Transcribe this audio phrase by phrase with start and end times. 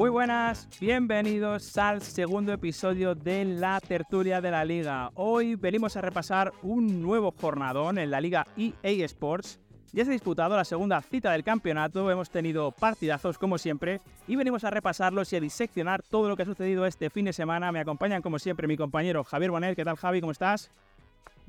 [0.00, 5.10] Muy buenas, bienvenidos al segundo episodio de la tertulia de la liga.
[5.14, 9.60] Hoy venimos a repasar un nuevo jornadón en la liga EA Sports.
[9.92, 14.36] Ya se ha disputado la segunda cita del campeonato, hemos tenido partidazos como siempre y
[14.36, 17.70] venimos a repasarlos y a diseccionar todo lo que ha sucedido este fin de semana.
[17.70, 19.76] Me acompañan como siempre mi compañero Javier Bonet.
[19.76, 20.22] ¿Qué tal Javi?
[20.22, 20.70] ¿Cómo estás?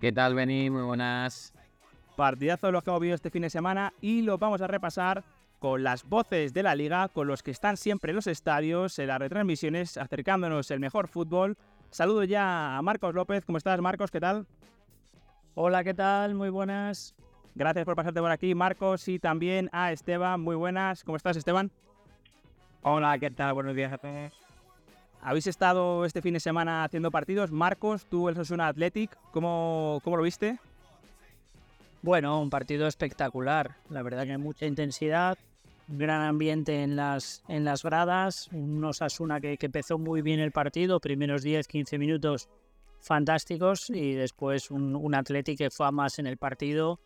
[0.01, 0.69] ¿Qué tal, Beni?
[0.69, 1.53] Muy buenas.
[2.21, 5.23] Partidazo de los que hemos visto este fin de semana y lo vamos a repasar
[5.57, 9.07] con las voces de la liga, con los que están siempre en los estadios, en
[9.07, 11.57] las retransmisiones, acercándonos el mejor fútbol.
[11.89, 13.43] Saludo ya a Marcos López.
[13.43, 14.11] ¿Cómo estás, Marcos?
[14.11, 14.45] ¿Qué tal?
[15.55, 16.35] Hola, ¿qué tal?
[16.35, 17.15] Muy buenas.
[17.55, 20.41] Gracias por pasarte por aquí, Marcos, y también a Esteban.
[20.41, 21.03] Muy buenas.
[21.03, 21.71] ¿Cómo estás, Esteban?
[22.83, 23.55] Hola, ¿qué tal?
[23.55, 24.31] Buenos días a todos.
[25.23, 27.51] Habéis estado este fin de semana haciendo partidos.
[27.51, 30.59] Marcos, tú el Sosuna Athletic, ¿cómo, cómo lo viste?
[32.03, 33.75] Bueno, un partido espectacular.
[33.89, 35.37] La verdad que mucha intensidad,
[35.87, 40.51] gran ambiente en las, en las gradas, un Osasuna que, que empezó muy bien el
[40.51, 42.49] partido, primeros 10-15 minutos
[43.01, 46.99] fantásticos y después un, un Athletic que fue a más en el partido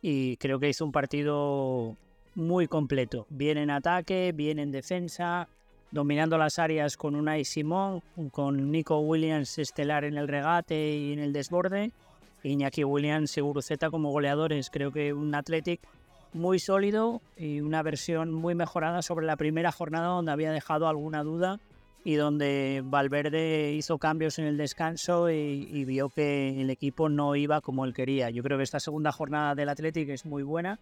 [0.00, 1.96] y creo que hizo un partido
[2.34, 5.48] muy completo, bien en ataque, bien en defensa,
[5.90, 11.18] dominando las áreas con Unai Simón, con Nico Williams estelar en el regate y en
[11.18, 11.92] el desborde,
[12.42, 15.80] Iñaki Williams y Guruceta como goleadores, creo que un Athletic
[16.32, 21.22] muy sólido y una versión muy mejorada sobre la primera jornada donde había dejado alguna
[21.22, 21.58] duda
[22.04, 27.34] y donde Valverde hizo cambios en el descanso y, y, vio que el equipo no
[27.34, 28.30] iba como él quería.
[28.30, 30.78] Yo creo que esta segunda jornada del Athletic es muy buena.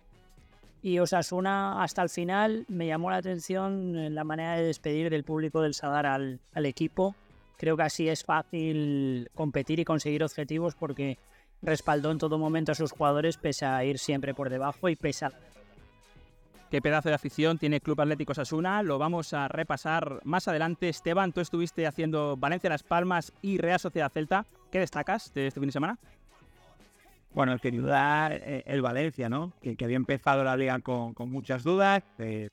[0.83, 5.63] Y Osasuna hasta el final me llamó la atención la manera de despedir del público
[5.63, 7.17] del Sadar al, al equipo.
[7.57, 11.19] Creo que así es fácil competir y conseguir objetivos porque
[11.63, 15.27] respaldó en todo momento a sus jugadores pese a ir siempre por debajo y pese
[15.27, 15.33] a
[16.71, 18.83] Qué pedazo de afición tiene Club Atlético Sasuna.
[18.83, 20.89] Lo vamos a repasar más adelante.
[20.89, 24.47] Esteban, tú estuviste haciendo Valencia Las Palmas y Real Sociedad Celta.
[24.73, 25.99] ¿Qué destacas de este fin de semana?
[27.33, 29.53] Bueno, que duda eh, el Valencia, ¿no?
[29.63, 32.51] Que, que, había empezado la liga con, con muchas dudas de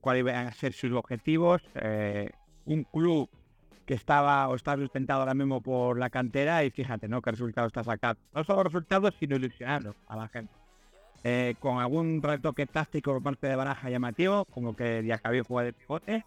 [0.00, 1.62] cuáles iban a ser sus objetivos.
[1.74, 2.30] Eh,
[2.66, 3.30] un club
[3.86, 7.20] que estaba o está sustentado ahora mismo por la cantera y fíjate, ¿no?
[7.22, 8.20] Qué resultado está sacando.
[8.34, 10.52] No solo resultados, sino ilusionando a la gente.
[11.24, 15.72] Eh, con algún retoque táctico por parte de Baraja llamativo, como que Diacabí juega de
[15.72, 16.24] pivote,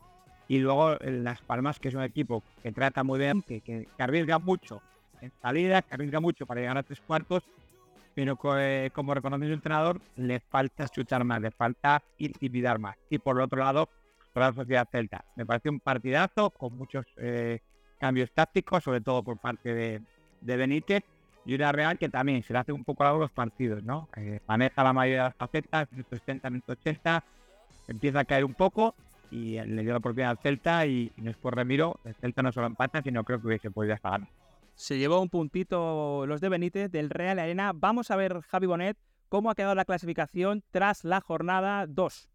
[0.47, 4.03] y luego Las Palmas, que es un equipo que trata muy bien, que, que, que
[4.03, 4.81] arriesga mucho
[5.22, 7.43] en salida, que arriesga mucho para llegar a tres cuartos,
[8.13, 12.95] pero que, como reconoce su entrenador, le falta chutar más, le falta intimidar más.
[13.09, 13.89] Y por otro lado,
[14.41, 15.25] la Sociedad Celta.
[15.35, 17.59] Me parece un partidazo con muchos eh,
[18.00, 20.01] cambios tácticos, sobre todo por parte de,
[20.41, 21.03] de Benítez,
[21.46, 24.09] y una Real que también se le hace un poco largo los partidos, ¿no?
[24.18, 27.23] Eh, maneja la mayoría de las facetas, minuto 70, minuto 80,
[27.88, 28.96] empieza a caer un poco
[29.29, 32.67] y le dio la oportunidad al Celta y, y después Remiro, el Celta no solo
[32.67, 34.34] empata, sino creo que hubiese podido estar ganando.
[34.75, 37.72] Se llevó un puntito los de Benítez del Real Arena.
[37.73, 38.97] Vamos a ver, Javi Bonet,
[39.29, 42.29] cómo ha quedado la clasificación tras la jornada 2.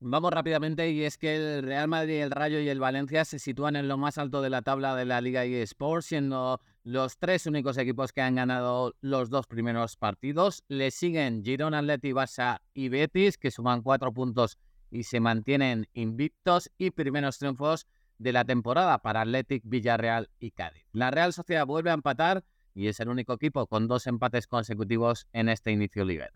[0.00, 3.76] Vamos rápidamente y es que el Real Madrid, el Rayo y el Valencia se sitúan
[3.76, 7.78] en lo más alto de la tabla de la Liga eSports, siendo los tres únicos
[7.78, 10.64] equipos que han ganado los dos primeros partidos.
[10.68, 14.58] Le siguen Girona, Atleti, Barça y Betis, que suman cuatro puntos
[14.90, 17.86] y se mantienen invictos y primeros triunfos
[18.18, 20.84] de la temporada para Athletic, Villarreal y Cádiz.
[20.92, 25.26] La Real Sociedad vuelve a empatar y es el único equipo con dos empates consecutivos
[25.32, 26.34] en este inicio liguero.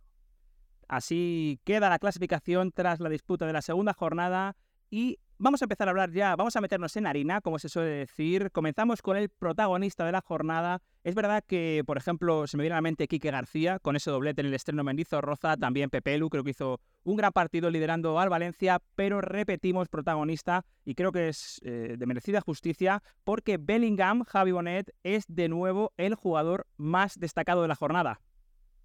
[0.91, 4.57] Así queda la clasificación tras la disputa de la segunda jornada
[4.91, 7.91] y vamos a empezar a hablar ya, vamos a meternos en harina, como se suele
[7.91, 8.51] decir.
[8.51, 10.83] Comenzamos con el protagonista de la jornada.
[11.05, 14.11] Es verdad que, por ejemplo, se me viene a la mente Quique García con ese
[14.11, 18.29] doblete en el estreno Mendizorroza, también Pepelu, creo que hizo un gran partido liderando al
[18.29, 24.51] Valencia, pero repetimos protagonista y creo que es eh, de merecida justicia porque Bellingham, Javi
[24.51, 28.21] Bonet, es de nuevo el jugador más destacado de la jornada.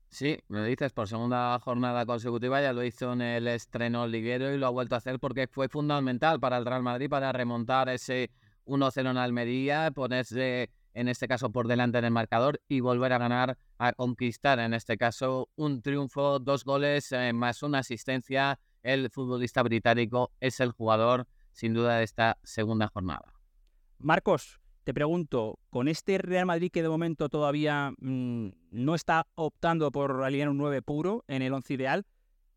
[0.10, 4.58] Sí, lo dices, por segunda jornada consecutiva ya lo hizo en el estreno liguero y
[4.58, 8.32] lo ha vuelto a hacer porque fue fundamental para el Real Madrid para remontar ese
[8.66, 13.18] 1-0 en Almería, ponerse en este caso por delante en el marcador y volver a
[13.18, 18.60] ganar, a conquistar en este caso un triunfo, dos goles eh, más una asistencia.
[18.82, 23.34] El futbolista británico es el jugador sin duda de esta segunda jornada.
[24.00, 29.92] Marcos, te pregunto, con este Real Madrid que de momento todavía mmm, no está optando
[29.92, 32.06] por alinear un 9 puro en el 11 ideal,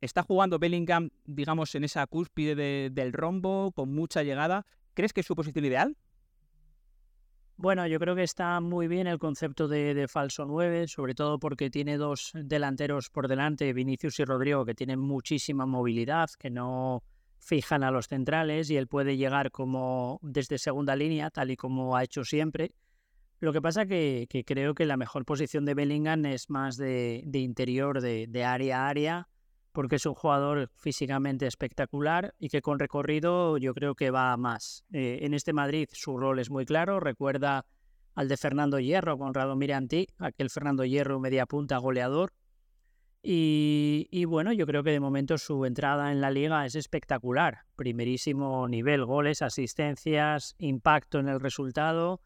[0.03, 4.67] ¿está jugando Bellingham, digamos, en esa cúspide de, del rombo, con mucha llegada?
[4.93, 5.97] ¿Crees que es su posición ideal?
[7.57, 11.39] Bueno, yo creo que está muy bien el concepto de, de, falso 9, sobre todo
[11.39, 17.03] porque tiene dos delanteros por delante, Vinicius y Rodrigo, que tienen muchísima movilidad, que no
[17.39, 21.97] fijan a los centrales y él puede llegar como desde segunda línea, tal y como
[21.97, 22.73] ha hecho siempre.
[23.41, 27.23] Lo que pasa que, que creo que la mejor posición de Bellingham es más de,
[27.33, 29.29] interior, de, área a área,
[29.73, 34.85] porque es un jugador físicamente espectacular y que con recorrido yo creo que va más.
[34.93, 37.65] Eh, en este Madrid su rol es muy claro, recuerda
[38.17, 42.33] al de Fernando Hierro con Radomir Antí, aquel Fernando Hierro media punta goleador.
[43.23, 47.65] Y, y, bueno, yo creo que de momento su entrada en la liga es espectacular.
[47.75, 52.21] Primerísimo nivel, goles, asistencias, impacto en el resultado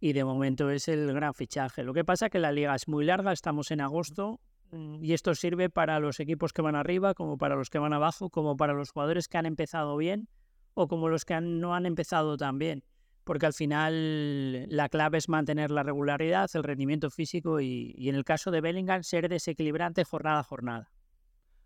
[0.00, 1.82] y de momento es el gran fichaje.
[1.82, 4.40] Lo que pasa es que la liga es muy larga, estamos en agosto
[4.70, 7.92] mm, y esto sirve para los equipos que van arriba, como para los que van
[7.92, 10.28] abajo, como para los jugadores que han empezado bien
[10.74, 12.84] o como los que han, no han empezado tan bien.
[13.26, 18.14] Porque al final la clave es mantener la regularidad, el rendimiento físico y, y en
[18.14, 20.92] el caso de Bellingham ser desequilibrante jornada a jornada.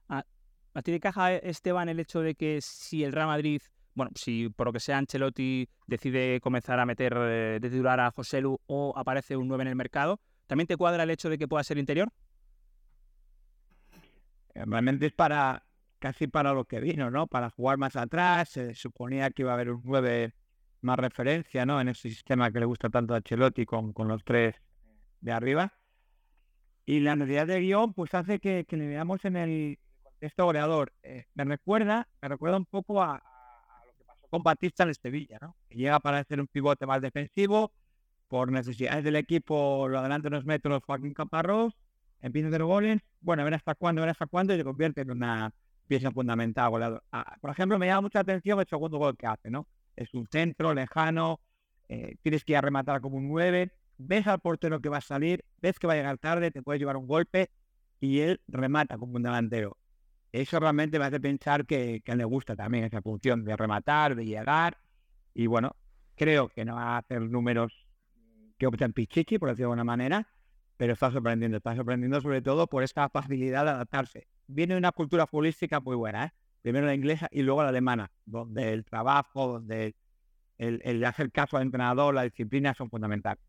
[0.09, 0.25] ¿A,
[0.73, 3.61] ¿A ti te caja, Esteban, el hecho de que si el Real Madrid
[3.95, 8.11] bueno, si por lo que sea Ancelotti decide comenzar a meter eh, de titular a
[8.11, 11.37] José Lu o aparece un 9 en el mercado, ¿también te cuadra el hecho de
[11.37, 12.09] que pueda ser interior?
[14.55, 15.67] Eh, realmente es para
[15.99, 17.27] casi para lo que vino, ¿no?
[17.27, 20.35] Para jugar más atrás, se suponía que iba a haber un 9
[20.83, 21.81] más referencia, ¿no?
[21.81, 24.55] En ese sistema que le gusta tanto a Ancelotti con, con los tres
[25.21, 25.73] de arriba.
[26.87, 30.93] Y la necesidad de guion, pues hace que, que le veamos en el contexto goleador.
[31.03, 33.23] Eh, me recuerda, me recuerda un poco a,
[34.31, 35.57] con Batista en el Sevilla, ¿no?
[35.69, 37.73] Que llega para hacer un pivote más defensivo,
[38.29, 41.75] por necesidades del equipo lo adelanta unos metros Joaquín Caparrós,
[42.21, 44.65] empieza a hacer goles, bueno, a ver hasta cuándo, a ver hasta cuándo, y se
[44.65, 45.53] convierte en una
[45.89, 47.03] pieza fundamental goleador.
[47.11, 49.67] Ah, por ejemplo, me llama mucha atención el segundo gol que hace, ¿no?
[50.01, 51.41] Es un centro lejano,
[51.89, 55.03] eh, tienes que ir a rematar como un 9, ves al portero que va a
[55.03, 57.51] salir, ves que va a llegar tarde, te puede llevar un golpe,
[58.01, 59.77] y él remata como un delantero
[60.33, 64.25] eso realmente me hace pensar que, que le gusta también esa función de rematar, de
[64.25, 64.79] llegar.
[65.35, 65.77] Y bueno,
[66.15, 67.87] creo que no va a hacer números
[68.59, 70.29] que opten pichichi, por decirlo de alguna manera,
[70.77, 71.57] pero está sorprendiendo.
[71.57, 74.29] Está sorprendiendo sobre todo por esta facilidad de adaptarse.
[74.47, 76.33] Viene una cultura futbolística muy buena, ¿eh?
[76.63, 79.95] Primero la inglesa y luego la alemana, donde el trabajo, donde
[80.59, 83.43] el, hacer caso al entrenador, la disciplina son fundamentales.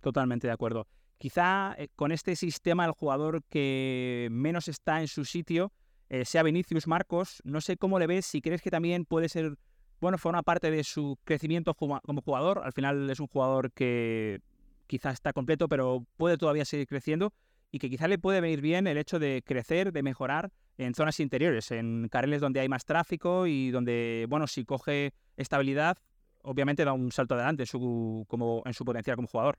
[0.00, 0.88] Totalmente de acuerdo.
[1.18, 5.72] Quizá eh, con este sistema el jugador que menos está en su sitio
[6.10, 9.54] eh, sea Vinicius Marcos, no sé cómo le ves, si crees que también puede ser,
[10.00, 14.40] bueno, forma parte de su crecimiento como jugador, al final es un jugador que
[14.88, 17.32] quizás está completo, pero puede todavía seguir creciendo
[17.70, 20.50] y que quizá le puede venir bien el hecho de crecer, de mejorar
[20.80, 25.98] en zonas interiores, en carriles donde hay más tráfico y donde, bueno, si coge estabilidad,
[26.42, 29.58] obviamente da un salto adelante su, como, en su potencial como jugador.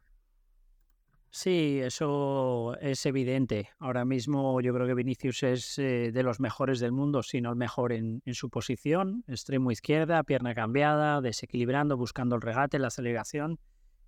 [1.30, 3.70] Sí, eso es evidente.
[3.80, 7.52] Ahora mismo yo creo que Vinicius es eh, de los mejores del mundo, si no
[7.52, 9.24] el mejor en, en, su posición.
[9.28, 13.60] Extremo izquierda, pierna cambiada, desequilibrando, buscando el regate, la aceleración.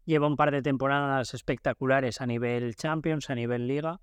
[0.04, 4.01] Lleva un par de temporadas espectaculares a nivel Champions, a nivel Liga.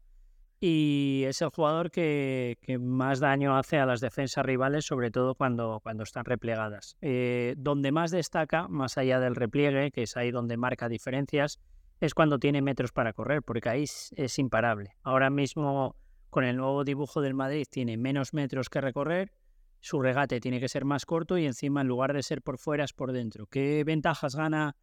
[0.62, 5.80] Y es el jugador que, más daño hace a las defensas rivales, sobre todo cuando,
[5.82, 6.98] cuando están replegadas.
[7.00, 11.58] Eh, donde más destaca, más allá del repliegue, que es ahí donde marca diferencias,
[11.98, 14.96] es cuando tiene metros para correr, porque ahí es, imparable.
[15.02, 15.96] Ahora mismo,
[16.28, 19.32] con el nuevo dibujo del Madrid, tiene menos metros que recorrer,
[19.80, 22.84] su regate tiene que ser más corto y encima, en lugar de ser por fuera,
[22.84, 23.46] es por dentro.
[23.46, 24.76] ¿Qué ventajas gana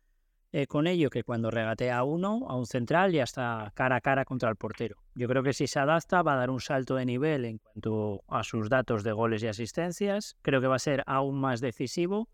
[0.52, 1.10] eh, con ello?
[1.10, 4.56] Que cuando regatea a uno, a un central, ya está cara a cara contra el
[4.56, 4.98] portero.
[5.16, 8.24] Yo creo que si se adapta, va a dar un salto de nivel en cuanto
[8.28, 10.36] a sus datos de goles y asistencias.
[10.42, 12.30] Creo que va a ser aún más decisivo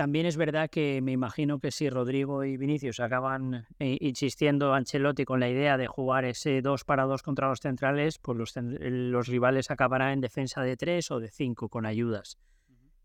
[0.00, 5.26] también es verdad que me imagino que si Rodrigo y Vinicius acaban eh, insistiendo Ancelotti
[5.26, 9.28] con la idea de jugar ese 2 para 2 contra los centrales, pues los, los,
[9.28, 12.38] rivales acabarán en defensa de 3 o de 5 con ayudas.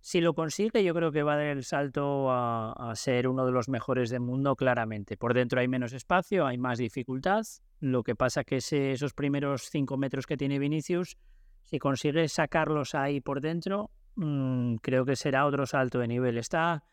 [0.05, 3.51] Si lo consigue, yo creo que va a dar el salto a, ser uno de
[3.51, 5.17] los mejores del mundo, claramente.
[5.17, 7.43] Por dentro hay menos espacio, hay más dificultad.
[7.79, 11.17] Lo que pasa que ese, esos primeros 5 metros que tiene Vinicius,
[11.63, 16.37] si consigue sacarlos ahí por dentro, mmm, creo que será otro salto de nivel.
[16.37, 16.83] Está,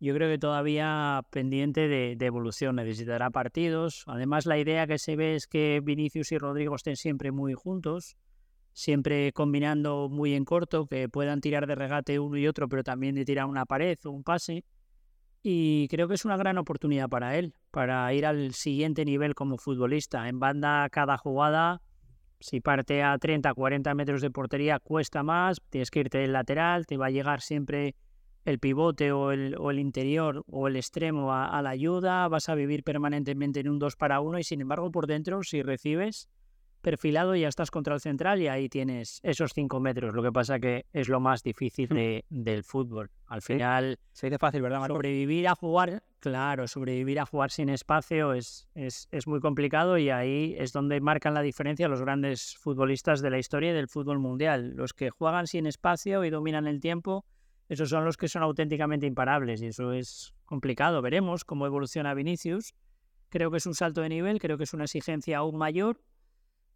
[0.00, 4.02] yo creo que todavía pendiente de, de, evolución, necesitará partidos.
[4.08, 8.16] Además, la idea que se ve es que Vinicius y Rodrigo estén siempre muy juntos,
[8.76, 13.14] siempre combinando muy en corto, que puedan tirar de regate uno y otro, pero también
[13.14, 14.64] de tirar una pared o un pase.
[15.42, 19.56] Y creo que es una gran oportunidad para él, para ir al siguiente nivel como
[19.56, 20.28] futbolista.
[20.28, 21.80] En banda, cada jugada
[22.38, 26.84] si parte a 30, 40 metros de portería cuesta más, tienes que irte del lateral,
[26.84, 27.94] te va a llegar siempre
[28.44, 32.50] el pivote o el, o el interior o el extremo a, a, la ayuda, vas
[32.50, 36.28] a vivir permanentemente en un 2 para 1 y sin embargo por dentro si recibes
[36.86, 40.14] perfilado ya estás contra el central y ahí tienes esos 5 metros.
[40.14, 43.10] Lo que pasa que es lo más difícil de, del fútbol.
[43.26, 43.98] Al final...
[44.12, 44.94] Se dice fácil, ¿verdad, Marco?
[44.94, 50.10] Sobrevivir a jugar, claro, sobrevivir a jugar sin espacio es, es, es muy complicado y
[50.10, 54.74] ahí es donde marcan la diferencia los grandes futbolistas de la historia del fútbol mundial.
[54.76, 57.24] Los que juegan sin espacio y dominan el tiempo
[57.68, 61.02] esos son los que son auténticamente imparables y eso es complicado.
[61.02, 62.74] Veremos cómo evoluciona Vinicius.
[63.28, 66.00] Creo que es un salto de nivel, creo que es una exigencia aún mayor.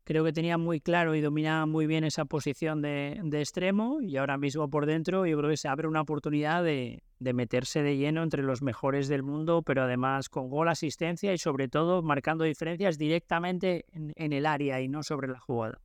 [0.05, 4.17] Creo que tenía muy claro y dominaba muy bien esa posición de, de extremo y
[4.17, 7.97] ahora mismo por dentro yo creo que se abre una oportunidad de, de, meterse de
[7.97, 12.45] lleno entre los mejores del mundo, pero además con gol, asistencia y sobre todo marcando
[12.45, 15.79] diferencias directamente en, el área y no sobre la jugada.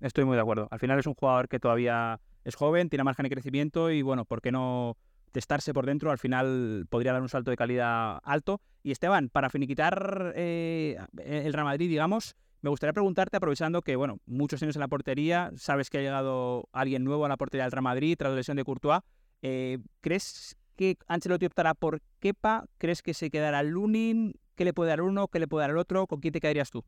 [0.00, 0.68] Estoy muy de acuerdo.
[0.70, 4.24] Al final es un jugador que todavía es joven, tiene margen de crecimiento y bueno,
[4.24, 4.96] ¿por qué no
[5.30, 6.10] testarse por dentro?
[6.10, 8.60] Al final podría dar un salto de calidad alto.
[8.82, 14.20] Y Esteban, para finiquitar eh, el Real Madrid, digamos, me gustaría preguntarte, aprovechando que, bueno,
[14.24, 17.72] muchos años en la portería, sabes que ha llegado alguien nuevo a la portería del
[17.72, 19.00] Real Madrid tras la lesión de Courtois.
[19.42, 22.66] Eh, ¿Crees que Ancelotti optará por Kepa?
[22.78, 24.34] ¿Crees que se quedará Lunin?
[24.54, 25.26] ¿Qué le puede dar uno?
[25.26, 26.06] ¿Qué le puede dar el otro?
[26.06, 26.84] ¿Con quién te quedarías tú?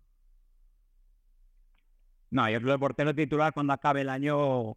[2.30, 4.76] No, yo creo que el portero titular cuando acabe el año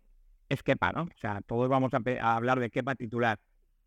[0.50, 1.04] es Kepa, ¿no?
[1.04, 3.40] O sea, todos vamos a, a hablar de Kepa titular.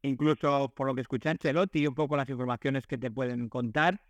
[0.03, 4.01] Incluso por lo que escuché Ancelotti y un poco las informaciones que te pueden contar,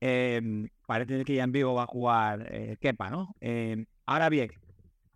[0.00, 3.34] eh, parece que ya en vivo va a jugar eh, Kepa, ¿no?
[3.40, 4.50] Eh, ahora bien,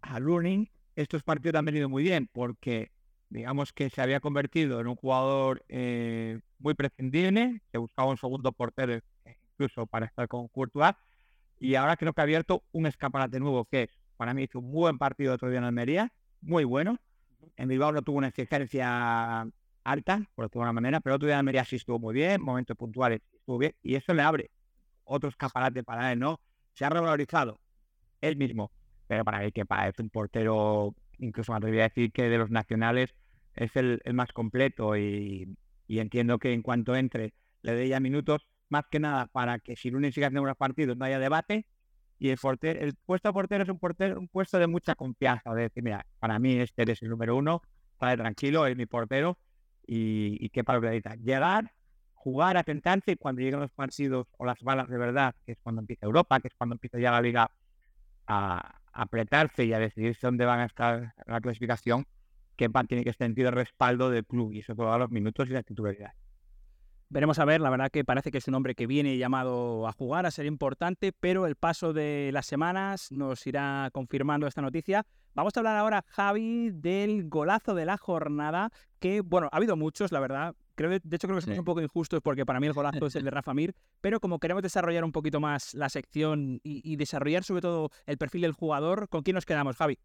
[0.02, 2.90] a Lunin estos partidos han venido muy bien porque
[3.30, 8.52] digamos que se había convertido en un jugador eh, muy prescindible, se buscaba un segundo
[8.52, 9.00] portero
[9.52, 10.94] incluso para estar con Courtois,
[11.58, 14.98] y ahora creo que ha abierto un escaparate nuevo que para mí hizo un buen
[14.98, 16.98] partido otro día en Almería, muy bueno.
[17.56, 19.48] En Bilbao no tuvo una exigencia
[19.82, 22.40] alta, por decirlo de una manera, pero otro día en Almería sí estuvo muy bien,
[22.40, 24.50] momentos puntuales estuvo bien, y eso le abre
[25.04, 26.40] otro escaparate para él, ¿no?
[26.72, 27.60] Se ha revalorizado
[28.20, 28.70] él mismo,
[29.06, 32.50] pero para mí que parece un portero, incluso me atrevería a decir que de los
[32.50, 33.14] nacionales
[33.54, 35.56] es el, más completo y,
[35.88, 39.90] entiendo que en cuanto entre le dé ya minutos, más que nada para que si
[39.90, 41.66] Lunes siga haciendo unos partidos no haya debate,
[42.18, 45.52] y el, portero, el puesto de portero es un, portero, un puesto de mucha confianza,
[45.54, 47.62] de decir, mira, para mí este es el número uno,
[47.98, 49.38] vale, tranquilo, es mi portero
[49.86, 51.16] y, y qué para necesita.
[51.16, 51.72] Llegar,
[52.24, 55.82] jugar, atentarse y cuando lleguen los partidos o las balas de verdad, que es cuando
[55.82, 57.50] empieza Europa, que es cuando empieza ya la liga
[58.26, 62.06] a, a apretarse y a decidirse dónde van a estar la clasificación,
[62.56, 65.62] que tiene que sentir el respaldo del club y eso todos los minutos y la
[65.62, 66.12] titularidad.
[67.10, 69.92] Veremos a ver, la verdad que parece que es un hombre que viene llamado a
[69.92, 75.04] jugar, a ser importante, pero el paso de las semanas nos irá confirmando esta noticia.
[75.34, 80.10] Vamos a hablar ahora, Javi, del golazo de la jornada, que, bueno, ha habido muchos,
[80.10, 80.54] la verdad.
[80.74, 81.58] Creo, de hecho, creo que somos sí.
[81.58, 84.38] un poco injustos porque para mí el golazo es el de Rafa Mir, pero como
[84.40, 88.52] queremos desarrollar un poquito más la sección y, y desarrollar sobre todo el perfil del
[88.52, 89.98] jugador, ¿con quién nos quedamos, Javi?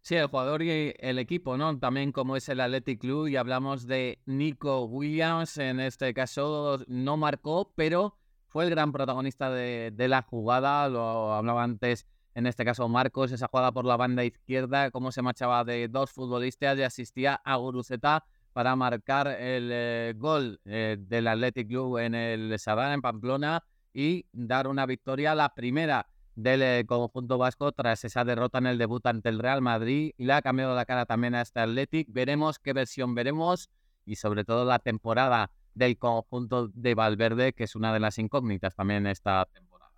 [0.00, 1.78] Sí, el jugador y el equipo, ¿no?
[1.78, 7.16] También como es el Athletic Club y hablamos de Nico Williams, en este caso no
[7.16, 12.64] marcó, pero fue el gran protagonista de, de, la jugada, lo hablaba antes, en este
[12.64, 16.82] caso Marcos, esa jugada por la banda izquierda, cómo se marchaba de dos futbolistas y
[16.82, 18.24] asistía a Guruceta
[18.58, 23.62] para marcar el eh, gol eh, del Athletic Club en el Sadar, en Pamplona,
[23.94, 28.76] y dar una victoria, la primera del eh, conjunto vasco tras esa derrota en el
[28.76, 32.08] debut ante el Real Madrid y le ha cambiado la cara también a este Athletic.
[32.10, 33.70] Veremos qué versión veremos
[34.04, 38.74] y sobre todo la temporada del conjunto de Valverde, que es una de las incógnitas
[38.74, 39.92] también esta temporada.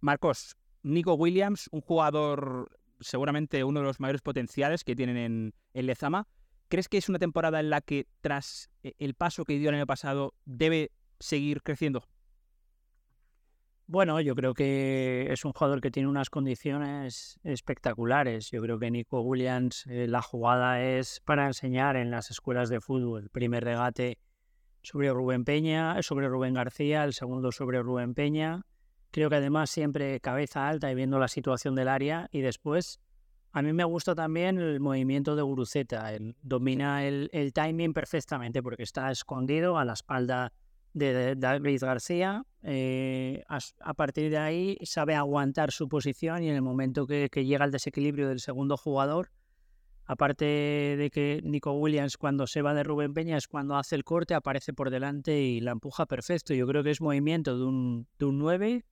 [0.00, 5.86] Marcos, Nico Williams, un jugador seguramente uno de los mayores potenciales que tienen en, en
[5.86, 6.26] Lezama.
[6.68, 9.76] ¿Crees que es una temporada en la que tras eh, el paso que dio el
[9.76, 12.04] año pasado debe seguir creciendo?
[13.86, 18.50] Bueno, yo creo que es un jugador que tiene unas condiciones espectaculares.
[18.50, 22.82] Yo creo que Nico Williams, eh, la jugada es para enseñar en las escuelas de
[22.82, 23.22] fútbol.
[23.22, 24.18] El primer regate
[24.82, 28.66] sobre Rubén Peña, sobre Rubén García, el segundo sobre Rubén Peña.
[29.10, 32.28] Creo que además siempre cabeza alta y viendo la situación del área.
[32.30, 33.00] Y después,
[33.52, 36.12] a mí me gusta también el movimiento de Guruceta.
[36.12, 40.52] Él domina el, el timing perfectamente porque está escondido a la espalda
[40.92, 42.44] de David García.
[42.62, 47.28] Eh, a, a, partir de ahí sabe aguantar su posición y en el momento que,
[47.30, 49.30] que, llega el desequilibrio del segundo jugador,
[50.04, 54.04] aparte de que Nico Williams cuando se va de Rubén Peña es cuando hace el
[54.04, 56.54] corte, aparece por delante y la empuja perfecto.
[56.54, 58.84] Yo creo que es movimiento de un, de un 9.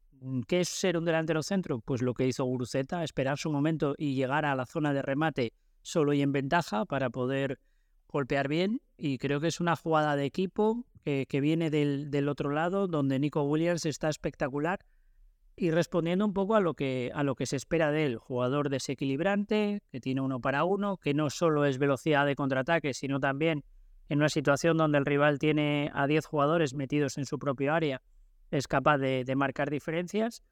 [0.47, 1.81] ¿Qué es ser un delantero centro?
[1.81, 5.53] Pues lo que hizo Guruceta, esperar su momento y llegar a la zona de remate
[5.83, 7.59] solo y en ventaja para poder
[8.09, 8.81] golpear bien.
[8.97, 12.89] Y creo que es una jugada de equipo que, que viene del, del, otro lado,
[12.89, 14.81] donde Nico Williams está espectacular
[15.57, 18.69] y respondiendo un poco a lo que, a lo que se espera de él, jugador
[18.69, 23.65] desequilibrante, que tiene uno para uno, que no solo es velocidad de contraataque, sino también
[24.09, 28.03] en una situación donde el rival tiene a 10 jugadores metidos en su propio área,
[28.51, 30.43] es capaz de, marcar diferencias.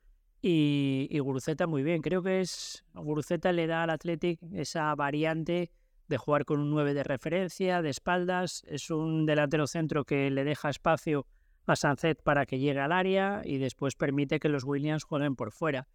[0.43, 2.03] Y, y Guruceta muy bien.
[2.03, 5.71] Creo que es Guruceta le da al Athletic esa variante
[6.09, 8.63] de jugar con un 9 de referencia, de espaldas.
[8.67, 11.27] Es un delantero centro que le deja espacio
[11.67, 15.53] a Sanzet para que llegue al área y después permite que los Williams jueguen por
[15.53, 15.89] fuera.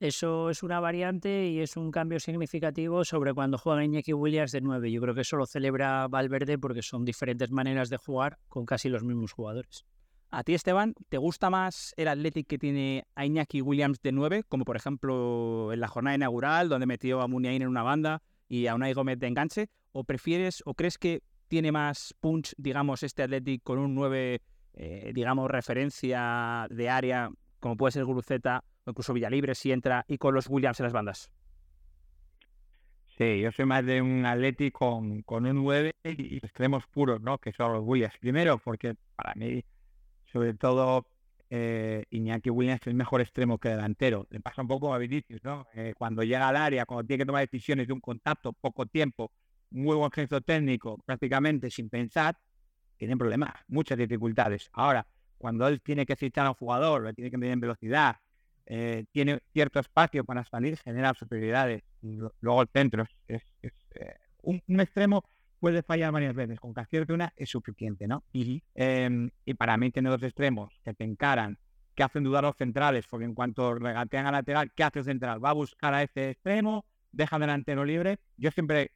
[0.00, 4.60] Eso es una variante y es un cambio significativo sobre cuando juega Iñaki Williams de
[4.60, 4.90] 9.
[4.90, 8.88] Yo creo que eso lo celebra Valverde porque son diferentes maneras de jugar con casi
[8.88, 9.84] los mismos jugadores.
[10.34, 14.44] A ti, Esteban, ¿te gusta más el Athletic que tiene a Iñaki Williams de 9,
[14.48, 18.66] como por ejemplo en la jornada inaugural, donde metió a Muniain en una banda y
[18.66, 19.68] a Unai Gómez de enganche?
[19.92, 24.40] ¿O prefieres o crees que tiene más punch, digamos, este Athletic con un 9,
[24.72, 27.28] eh, digamos, referencia de área,
[27.60, 30.94] como puede ser Guruceta o incluso Villalibre si entra, y con los Williams en las
[30.94, 31.30] bandas?
[33.18, 37.36] Sí, yo soy más de un Athletic con, un 9 y extremos puros, ¿no?
[37.36, 38.14] Que son los Williams.
[38.18, 39.62] Primero, porque para mí
[40.32, 41.06] sobre todo
[41.50, 44.26] eh, Iñaki Williams es el mejor extremo que delantero.
[44.30, 45.66] Le pasa un poco a Vinicius, ¿no?
[45.74, 49.30] Eh, cuando llega al área, cuando tiene que tomar decisiones de un contacto, poco tiempo,
[49.70, 52.38] muy buen gesto técnico, prácticamente sin pensar,
[52.96, 54.70] tiene problemas, muchas dificultades.
[54.72, 58.16] Ahora, cuando él tiene que citar a un jugador, lo tiene que medir en velocidad,
[58.64, 61.82] eh, tiene cierto espacio para salir, genera superioridades.
[62.00, 63.42] Luego el centro es,
[64.42, 65.24] un, un extremo
[65.62, 68.24] puede fallar varias veces, con que acierte una es suficiente, ¿no?
[68.32, 71.56] eh, y para mí tiene dos extremos que te encaran,
[71.94, 75.42] que hacen dudar los centrales, porque en cuanto regatean a lateral, ¿qué hace el central?
[75.42, 78.18] Va a buscar a ese extremo, deja delantero libre.
[78.36, 78.90] Yo siempre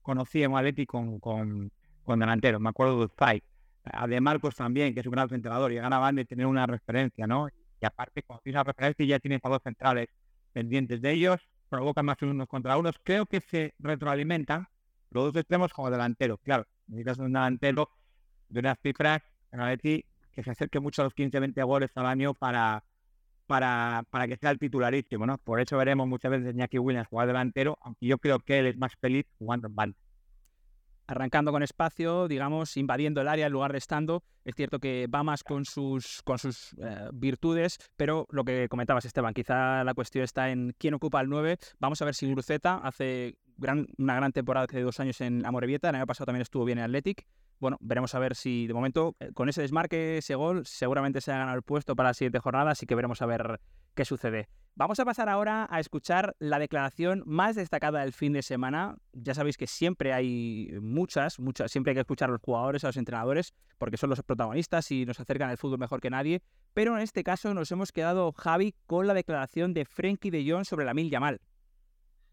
[0.00, 1.72] conocí a Atleti con, con,
[2.04, 3.42] con delanteros, me acuerdo de Zay,
[3.82, 7.26] a De Marcos también, que es un gran centrador, y ganaban de tener una referencia,
[7.26, 7.48] ¿no?
[7.80, 10.06] Y aparte, cuando tienes una referencia ya tienes a dos centrales
[10.52, 14.68] pendientes de ellos, provocan más unos contra unos, creo que se retroalimentan
[15.10, 16.38] los dos extremos como delantero.
[16.38, 17.90] Claro, necesitas un delantero
[18.48, 19.22] de unas cifras
[20.32, 22.84] que se acerque mucho a los 15-20 goles al año para,
[23.46, 25.38] para, para que sea el titularísimo, ¿no?
[25.38, 28.76] Por eso veremos muchas veces Iñaki Williams jugar delantero, aunque yo creo que él es
[28.76, 29.98] más feliz jugando en banda
[31.06, 34.24] arrancando con espacio, digamos, invadiendo el área en lugar de estando.
[34.44, 39.04] Es cierto que va más con sus, con sus eh, virtudes, pero lo que comentabas,
[39.04, 41.58] Esteban, quizá la cuestión está en quién ocupa el 9.
[41.78, 45.96] Vamos a ver si Gruceta hace una gran temporada hace dos años en Amorebieta, el
[45.96, 47.26] año pasado también estuvo bien en Athletic.
[47.58, 51.32] Bueno, veremos a ver si de momento eh, con ese desmarque, ese gol, seguramente se
[51.32, 53.60] ha ganado el puesto para la siguiente jornada, así que veremos a ver
[53.94, 54.48] qué sucede.
[54.78, 58.96] Vamos a pasar ahora a escuchar la declaración más destacada del fin de semana.
[59.14, 62.88] Ya sabéis que siempre hay muchas, muchas, siempre hay que escuchar a los jugadores, a
[62.88, 66.42] los entrenadores, porque son los protagonistas y nos acercan al fútbol mejor que nadie.
[66.74, 70.66] Pero en este caso nos hemos quedado, Javi, con la declaración de Frenkie de Jong
[70.66, 71.40] sobre la Mil Yamal.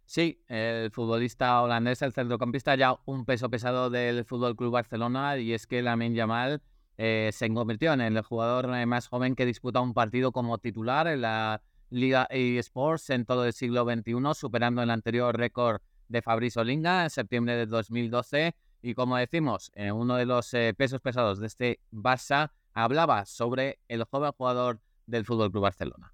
[0.06, 5.54] Sí, el futbolista holandés, el centrocampista, ya un peso pesado del Fútbol Club Barcelona, y
[5.54, 6.62] es que Lamin Yamal
[6.98, 11.08] eh, se convirtió en el jugador eh, más joven que disputa un partido como titular
[11.08, 16.60] en la Liga eSports en todo el siglo XXI, superando el anterior récord de Fabrice
[16.60, 18.56] Olinga en septiembre de 2012.
[18.82, 23.80] Y como decimos, eh, uno de los eh, pesos pesados de este Barça hablaba sobre
[23.88, 26.14] el joven jugador del Fútbol Club Barcelona.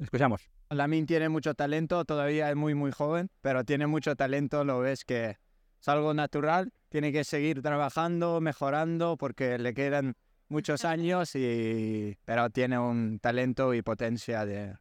[0.00, 0.50] Escuchamos.
[0.74, 5.04] Lamin tiene mucho talento, todavía es muy muy joven, pero tiene mucho talento, lo ves
[5.04, 5.38] que
[5.80, 10.14] es algo natural, tiene que seguir trabajando, mejorando, porque le quedan
[10.48, 14.76] muchos años, y, pero tiene un talento y potencia de,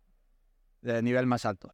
[0.81, 1.73] de nivel más alto.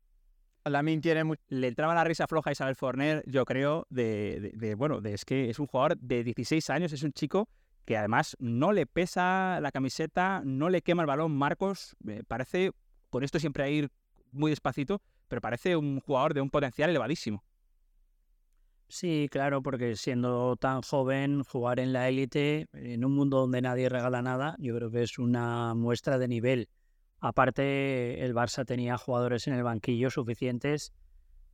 [0.66, 1.38] Lamin tiene muy...
[1.48, 5.14] Le entraba la risa floja a Isabel Forner, yo creo, de, de, de, bueno, de,
[5.14, 7.50] es que es un jugador de 16 años, es un chico
[7.86, 11.38] que además no le pesa la camiseta, no le quema el balón.
[11.38, 12.72] Marcos eh, parece,
[13.10, 13.90] con esto siempre a ir
[14.32, 17.44] muy despacito, pero parece un jugador de un potencial elevadísimo.
[18.90, 23.90] Sí, claro, porque siendo tan joven, jugar en la élite, en un mundo donde nadie
[23.90, 26.70] regala nada, yo creo que es una muestra de nivel.
[27.20, 30.94] Aparte, el Barça tenía jugadores en el banquillo suficientes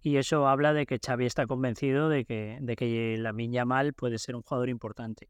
[0.02, 4.20] y eso habla de que Xavi está convencido de que, de que Lamine Yamal puede
[4.20, 5.30] ser un jugador importante.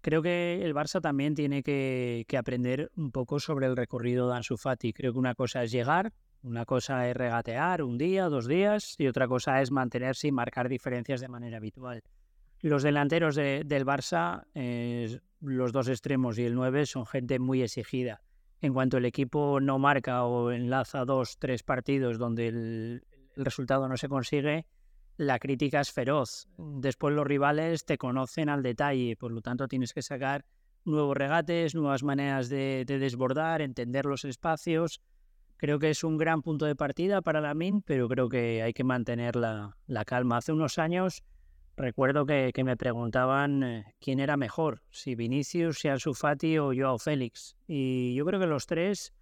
[0.00, 4.36] Creo que el Barça también tiene que, que, aprender un poco sobre el recorrido de
[4.36, 4.92] Ansu Fati.
[4.92, 6.12] Creo que una cosa es llegar,
[6.46, 10.68] una cosa es regatear un día, dos días, y otra cosa es mantenerse y marcar
[10.68, 12.02] diferencias de manera habitual.
[12.60, 17.62] Los delanteros de, del Barça, eh, los dos extremos y el 9, son gente muy
[17.62, 18.22] exigida.
[18.60, 23.02] En cuanto el equipo no marca o enlaza dos, tres partidos donde el
[23.36, 24.66] resultado no se consigue,
[25.16, 26.46] la crítica es feroz.
[26.56, 30.44] Después los rivales te conocen al detalle, por lo tanto tienes que sacar
[30.84, 35.00] nuevos regates, nuevas maneras de, desbordar, entender los espacios.
[35.56, 38.72] Creo que es un gran punto de partida para la MIN, pero creo que hay
[38.72, 40.36] que mantener la, calma.
[40.36, 41.24] Hace unos años
[41.76, 46.98] recuerdo que, me preguntaban eh, quién era mejor, si Vinicius, si Ansu Fati o Joao
[46.98, 47.56] Félix.
[47.66, 49.14] Y yo creo que los tres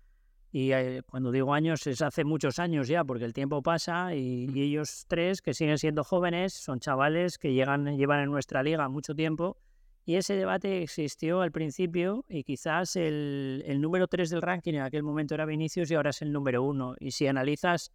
[0.55, 4.49] y eh, cuando digo años es hace muchos años ya, porque el tiempo pasa y,
[4.55, 9.17] ellos tres, que siguen siendo jóvenes, son chavales que llegan, llevan en nuestra liga mucho
[9.17, 9.57] tiempo.
[10.05, 14.83] Y ese debate existió al principio y quizás el, el número tres del ranking en
[14.83, 16.95] aquel momento era Vinicius y ahora es el número uno.
[17.01, 17.91] Y si analizas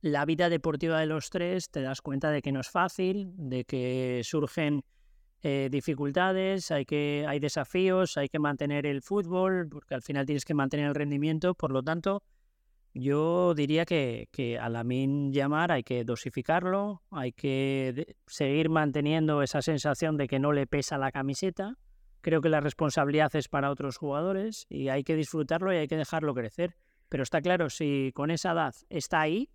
[0.00, 3.64] la vida deportiva de los tres, te das cuenta de que no es fácil, de
[3.64, 4.84] que surgen
[5.42, 10.46] eh, dificultades, hay, que, hay desafíos, hay que mantener el fútbol, porque al final tienes
[10.46, 11.54] que mantener el rendimiento.
[11.54, 12.22] Por lo tanto,
[12.94, 19.42] yo diría que, que a la min llamar hay que dosificarlo, hay que seguir manteniendo
[19.42, 21.76] esa sensación de que no le pesa la camiseta.
[22.20, 25.96] Creo que la responsabilidad es para otros jugadores y hay que disfrutarlo y hay que
[25.96, 26.76] dejarlo crecer.
[27.08, 29.50] Pero está claro, si con esa edad está ahí,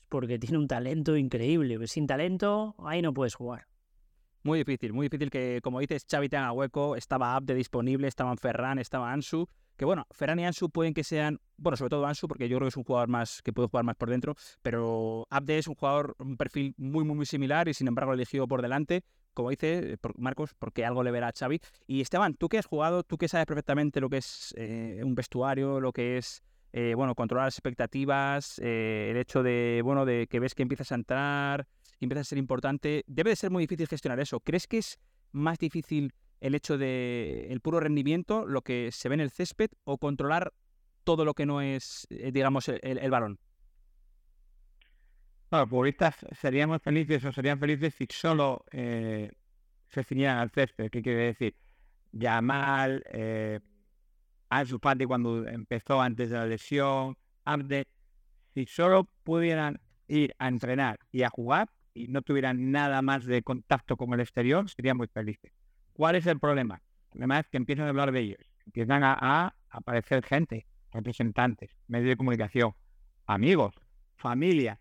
[0.00, 1.84] es porque tiene un talento increíble.
[1.86, 3.66] Sin talento, ahí no puedes jugar.
[4.44, 8.78] Muy difícil, muy difícil que, como dices, Xavi tenga hueco, estaba Abde disponible, estaban Ferran,
[8.78, 12.48] estaba Ansu, que bueno, Ferran y Ansu pueden que sean, bueno, sobre todo Ansu, porque
[12.48, 15.58] yo creo que es un jugador más que puede jugar más por dentro, pero Abde
[15.58, 19.04] es un jugador, un perfil muy, muy, muy similar y sin embargo elegido por delante,
[19.34, 21.60] como dice Marcos, porque algo le verá a Xavi.
[21.86, 25.14] Y Esteban, tú que has jugado, tú que sabes perfectamente lo que es eh, un
[25.14, 30.26] vestuario, lo que es eh, bueno, controlar las expectativas, eh, el hecho de, bueno, de
[30.26, 31.66] que ves que empiezas a entrar,
[32.00, 33.04] empieza a ser importante.
[33.06, 34.40] Debe de ser muy difícil gestionar eso.
[34.40, 34.98] ¿Crees que es
[35.32, 39.70] más difícil el hecho de el puro rendimiento, lo que se ve en el césped,
[39.84, 40.52] o controlar
[41.04, 43.38] todo lo que no es, eh, digamos, el, balón?
[45.50, 49.30] Bueno, futbolistas seríamos felices o serían felices si solo eh,
[49.88, 50.90] se ciñeran al césped.
[50.90, 51.54] ¿Qué quiere decir?
[52.12, 53.60] Yamal, eh,
[54.48, 57.86] Ansu Fati cuando empezó antes de la lesión, Abde,
[58.52, 63.42] si solo pudieran ir a entrenar y a jugar, y no tuvieran nada más de
[63.42, 65.52] contacto con el exterior, serían muy felices.
[65.96, 66.74] ¿Cuál es el problema?
[66.74, 72.10] El problema es que empiezan a hablar de ellos, empiezan a, aparecer gente, representantes, medios
[72.10, 72.74] de comunicación,
[73.26, 73.74] amigos,
[74.16, 74.78] familia,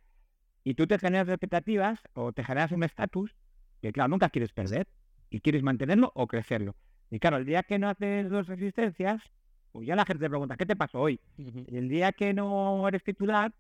[0.65, 3.34] y tú te generas expectativas o te generas un estatus
[3.82, 4.88] que, claro, nunca quieres perder
[5.30, 6.75] y quieres mantenerlo o crecerlo.
[7.10, 9.21] Y claro, el día que no haces dos resistencias,
[9.71, 11.21] pues ya la gente te pregunta, ¿qué te pasó hoy?
[11.38, 13.54] Y el día que no eres titular,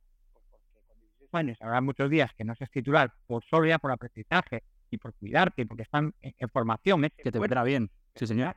[1.61, 4.63] habrá muchos días que no seas titular por solo ya por aprendizaje
[4.95, 7.01] y por cuidarte, porque están en, formación.
[7.17, 8.55] Que te vendrá bien, sí señor.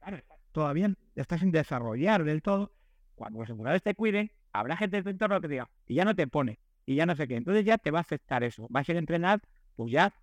[0.00, 0.18] Claro,
[0.52, 2.72] todavía estás sin desarrollar del todo.
[3.14, 6.14] Cuando los jugadores te cuiden, habrá gente de tu entorno que diga, y ya no
[6.14, 7.36] te pone, y ya no sé qué.
[7.36, 8.66] Entonces ya te va a afectar eso.
[8.70, 9.40] Vas a ir a entrenar,
[9.76, 10.14] pues ya,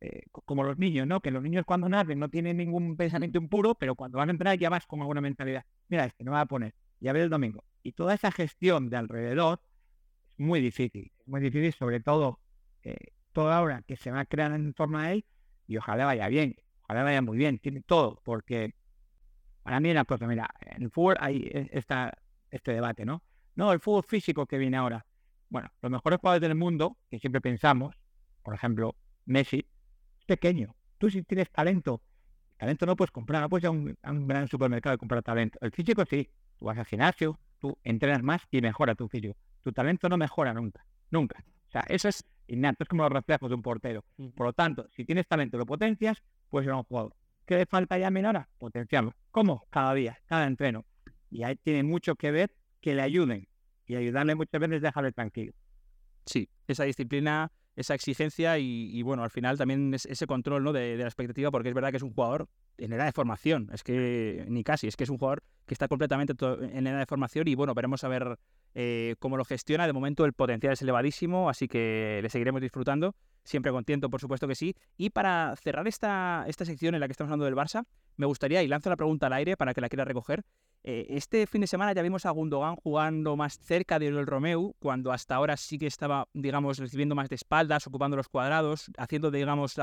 [0.00, 1.20] eh, como los niños, ¿no?
[1.20, 4.58] Que los niños cuando nacen no tienen ningún pensamiento impuro, pero cuando van a entrenar
[4.58, 5.64] ya vas con alguna mentalidad.
[5.88, 7.64] Mira, este no va a poner, ya ve el domingo.
[7.82, 9.60] Y toda esa gestión de alrededor
[10.36, 12.38] muy difícil, muy difícil, sobre todo
[12.82, 12.96] eh,
[13.38, 15.24] toda que se va a crear en torno a él
[15.68, 18.74] y ojalá vaya bien, ojalá vaya muy bien, tiene todo, porque
[19.62, 22.18] para mí una cosa, mira, en el fútbol hay e, esta,
[22.50, 23.22] este debate, ¿no?
[23.54, 25.06] No, el fútbol físico que viene ahora.
[25.50, 27.94] Bueno, los mejores jugadores del mundo, que siempre pensamos,
[28.42, 28.96] por ejemplo,
[29.26, 29.64] Messi,
[30.18, 30.74] es pequeño.
[30.98, 32.02] Tú si tienes talento,
[32.56, 35.22] talento no puedes comprar, no puedes ir a un, a un gran supermercado y comprar
[35.22, 35.60] talento.
[35.62, 39.72] El físico sí, tú vas al gimnasio, tú entrenas más y mejora tu físico tu
[39.72, 41.44] talento no mejora nunca, nunca.
[41.68, 44.04] O sea, eso es innato, es como los reflejos de un portero.
[44.34, 47.14] Por lo tanto, si tienes talento lo potencias, puedes ser un jugador.
[47.46, 48.48] ¿Qué le falta ya a Minora?
[48.58, 49.14] Potenciarlo.
[49.30, 49.66] ¿Cómo?
[49.70, 50.84] Cada día, cada entreno.
[51.30, 53.48] Y ahí tiene mucho que ver que le ayuden.
[53.86, 55.52] Y ayudarle muchas veces dejarle tranquilo.
[56.26, 60.72] Sí, esa disciplina, esa exigencia y, bueno, al final también es ese control ¿no?
[60.72, 63.70] de, la expectativa, porque es verdad que es un jugador en edad de formación.
[63.72, 66.34] Es que ni casi, es que es un jugador que está completamente
[66.72, 68.36] en edad de formación y bueno, veremos a ver
[68.74, 69.86] eh, cómo lo gestiona.
[69.86, 73.14] De momento el potencial es elevadísimo, así que le seguiremos disfrutando.
[73.44, 74.74] Siempre contento, por supuesto que sí.
[74.96, 77.84] Y para cerrar esta, esta sección en la que estamos hablando del Barça,
[78.16, 80.44] me gustaría, y lanzo la pregunta al aire para que la quiera recoger,
[80.84, 85.12] eh, este fin de semana ya vimos a Gundogan jugando más cerca del Romeu, cuando
[85.12, 89.76] hasta ahora sí que estaba, digamos, recibiendo más de espaldas, ocupando los cuadrados, haciendo, digamos,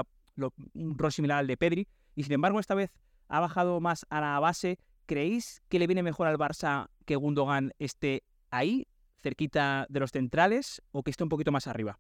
[0.74, 1.88] un rol similar al de Pedri.
[2.16, 2.92] Y sin embargo, esta vez
[3.28, 4.80] ha bajado más a la base.
[5.06, 8.88] ¿Creéis que le viene mejor al Barça que Gundogan esté ahí,
[9.22, 12.00] cerquita de los centrales, o que esté un poquito más arriba?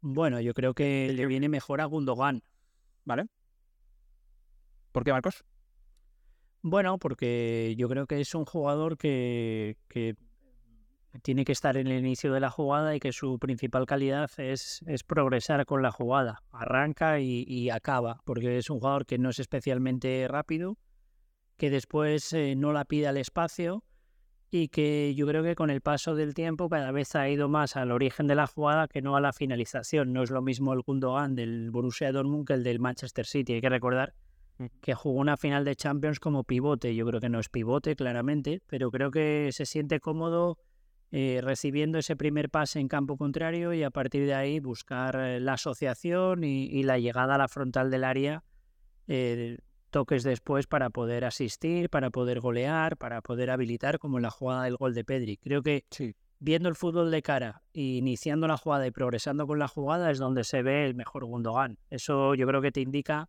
[0.00, 2.42] Bueno, yo creo que le viene mejor a Gundogan.
[3.04, 3.26] ¿Vale?
[4.92, 5.44] ¿Por qué, Marcos?
[6.62, 9.76] Bueno, porque yo creo que es un jugador que,
[11.22, 14.80] tiene que estar en el inicio de la jugada y que su principal calidad es,
[14.86, 16.44] es progresar con la jugada.
[16.52, 20.78] Arranca y, acaba, porque es un jugador que no es especialmente rápido,
[21.56, 23.84] que después eh, no la pide al espacio
[24.48, 27.74] y que yo creo que con el paso del tiempo cada vez ha ido más
[27.74, 30.12] al origen de la jugada que no a la finalización.
[30.12, 33.54] No es lo mismo el Gundogan del Borussia Dortmund que el del Manchester City.
[33.54, 34.14] Hay que recordar
[34.80, 36.94] que jugó una final de Champions como pivote.
[36.94, 40.58] Yo creo que no es pivote, claramente, pero creo que se siente cómodo
[41.10, 45.40] eh, recibiendo ese primer pase en campo contrario y a partir de ahí buscar eh,
[45.40, 48.44] la asociación y, la llegada a la frontal del área.
[49.08, 49.58] Eh,
[49.90, 54.64] toques después para poder asistir, para poder golear, para poder habilitar, como en la jugada
[54.64, 55.36] del gol de Pedri.
[55.36, 55.84] Creo que
[56.38, 60.44] viendo el fútbol de cara, iniciando la jugada y progresando con la jugada es donde
[60.44, 61.78] se ve el mejor Gundogan.
[61.90, 63.28] Eso yo creo que te indica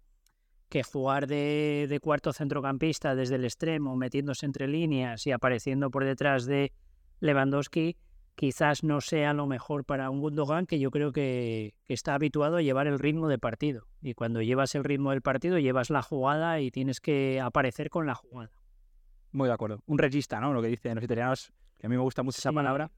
[0.69, 6.03] que jugar de, de cuarto centrocampista desde el extremo, metiéndose entre líneas y apareciendo por
[6.03, 6.71] detrás de
[7.19, 7.95] Lewandowski,
[8.35, 12.61] quizás no sea lo mejor para un Gundogan que yo creo que, está habituado a
[12.61, 13.87] llevar el ritmo de partido.
[14.01, 18.05] Y cuando llevas el ritmo del partido, llevas la jugada y tienes que aparecer con
[18.05, 18.51] la jugada.
[19.31, 19.81] Muy de acuerdo.
[19.85, 20.53] Un regista, ¿no?
[20.53, 22.91] Lo que dicen los italianos, que a mí me gusta mucho esa palabra.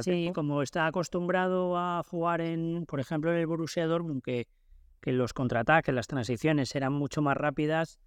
[0.00, 4.46] sí, como está acostumbrado a jugar en, por ejemplo, en el Borussia Dortmund, que,
[5.00, 7.98] que los contraataques, las transiciones eran mucho más rápidas,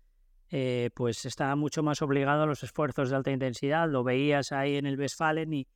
[0.49, 3.89] eh, pues estaba mucho más obligado a los esfuerzos de alta intensidad.
[3.89, 5.67] Lo veías ahí en el Westfalen y,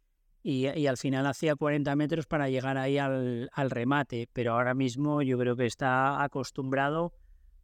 [0.88, 5.56] al final hacía 40 metros para llegar ahí al, remate, pero ahora mismo yo creo
[5.56, 7.14] que está acostumbrado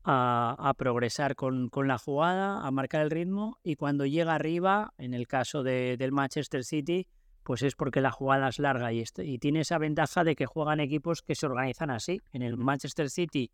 [0.04, 5.28] a, progresar con, la jugada, a marcar el ritmo y cuando llega arriba, en el
[5.28, 7.08] caso del Manchester City,
[7.44, 10.80] pues es porque la jugada es larga y, y tiene esa ventaja de que juegan
[10.80, 12.22] equipos que se organizan así.
[12.32, 13.52] En el Manchester City,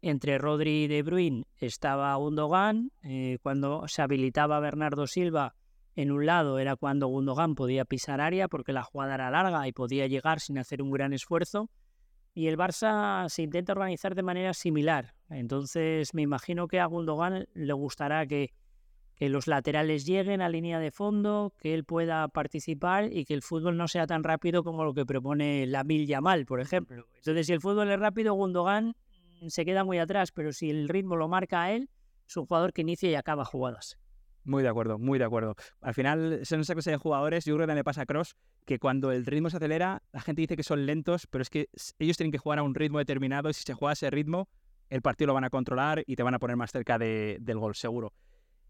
[0.00, 5.54] entre Rodri y De Bruyne estaba Gundogan, eh, cuando se habilitaba Bernardo Silva
[5.96, 9.72] en un lado era cuando Gundogan podía pisar área porque la jugada era larga y
[9.72, 11.70] podía llegar sin hacer un gran esfuerzo.
[12.34, 15.14] Y el Barça se intenta organizar de manera similar.
[15.28, 18.52] Entonces me imagino que a Gundogan le gustará que,
[19.18, 23.42] que los laterales lleguen a línea de fondo, que él pueda participar y que el
[23.42, 27.04] fútbol no sea tan rápido como lo que propone la Mil Yamal, por ejemplo.
[27.16, 28.94] Entonces si el fútbol es rápido, Gundogan
[29.48, 31.90] se queda muy atrás, pero si el ritmo lo marca a él,
[32.28, 33.98] es un jugador que inicia y acaba jugadas.
[34.44, 35.56] Muy de acuerdo, muy de acuerdo.
[35.80, 38.78] Al final, son esa clase de jugadores, yo creo que me pasa a Cross, que
[38.78, 42.16] cuando el ritmo se acelera, la gente dice que son lentos, pero es que ellos
[42.16, 44.48] tienen que jugar a un ritmo determinado y si se juega a ese ritmo,
[44.90, 47.74] el partido lo van a controlar y te van a poner más cerca del gol,
[47.74, 48.12] seguro.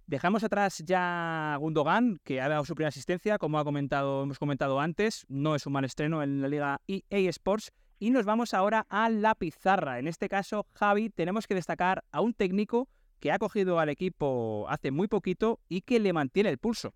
[0.09, 4.39] Dejamos atrás ya a Gundogan, que ha dado su primera asistencia, como ha comentado, hemos
[4.39, 8.55] comentado antes, no es un mal estreno en la liga EA Sports, y nos vamos
[8.55, 9.99] ahora a la pizarra.
[9.99, 12.89] En este caso, Javi, tenemos que destacar a un técnico
[13.21, 16.95] que ha cogido al equipo hace muy poquito y que le mantiene el pulso.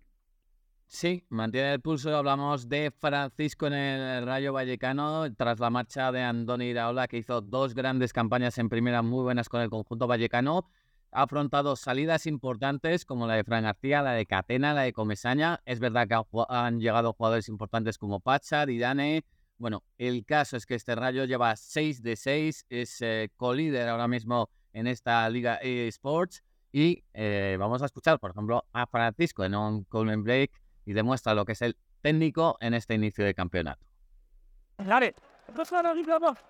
[0.87, 2.17] Sí, mantiene el pulso.
[2.17, 7.41] Hablamos de Francisco en el Rayo Vallecano tras la marcha de Andoni Iraola, que hizo
[7.41, 10.67] dos grandes campañas en primera muy buenas con el conjunto vallecano.
[11.15, 15.61] Ha afrontado salidas importantes como la de Fran García, la de Catena, la de Comesaña.
[15.63, 19.23] Es verdad que han llegado jugadores importantes como Pacha, Didane.
[19.57, 24.07] Bueno, el caso es que este Rayo lleva 6 de 6, es eh, colíder ahora
[24.07, 26.43] mismo en esta Liga eSports.
[26.71, 30.51] Y eh, vamos a escuchar, por ejemplo, a Francisco en un Coleman Break
[30.85, 33.85] y demuestra lo que es el técnico en este inicio de campeonato.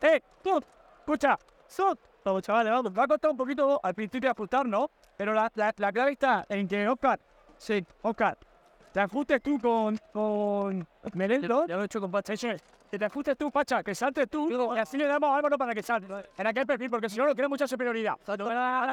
[0.02, 0.24] Eh,
[1.00, 1.38] escucha,
[2.24, 4.90] vamos chavales, vamos, va a costar un poquito al principio ajustar, ¿no?
[5.18, 7.20] Pero la, la, la clave está en que Oscar,
[7.58, 8.38] sí, Oscar,
[8.94, 11.66] te ajustes tú con, con Merendo.
[11.66, 12.36] Ya lo he hecho con Pacha.
[12.92, 14.76] Que te ajustes tú, Pacha, que saltes tú.
[14.76, 16.08] y así le damos algo para que salte.
[16.38, 18.16] En aquel perfil, porque si no, no tiene mucha superioridad.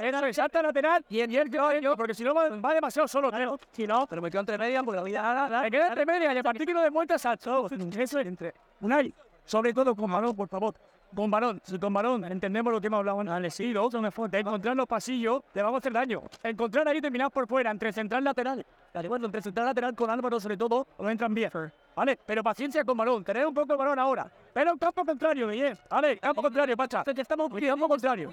[0.02, 3.30] Era salta lateral y en el yo, yo, porque si no va, demasiado solo.
[3.72, 5.60] Si no, pero me quedo entre medias porque la vida.
[5.64, 7.68] Me quedo entre medias y a partir que lo demuestra, salto.
[7.98, 8.54] Eso es entre.
[8.80, 9.12] Unai,
[9.44, 10.74] sobre todo con balón, por favor.
[11.14, 13.54] Con balón, con balón, entendemos lo que hemos hablado antes.
[13.54, 14.28] Sí, lo otro me fue.
[14.28, 16.22] De encontrar los pasillos, te vamos a hacer daño.
[16.42, 18.64] Encontrar ahí terminar por fuera, entre central lateral.
[19.08, 21.50] Bueno, entre central lateral con Álvaro, sobre todo, no entran bien.
[21.96, 22.18] ¿Vale?
[22.24, 24.30] Pero paciencia con balón, tener un poco el balón ahora.
[24.54, 25.76] Pero un campo contrario, bien.
[25.90, 27.02] Vale, campo contrario, Pacha.
[27.16, 28.32] Estamos campo contrario.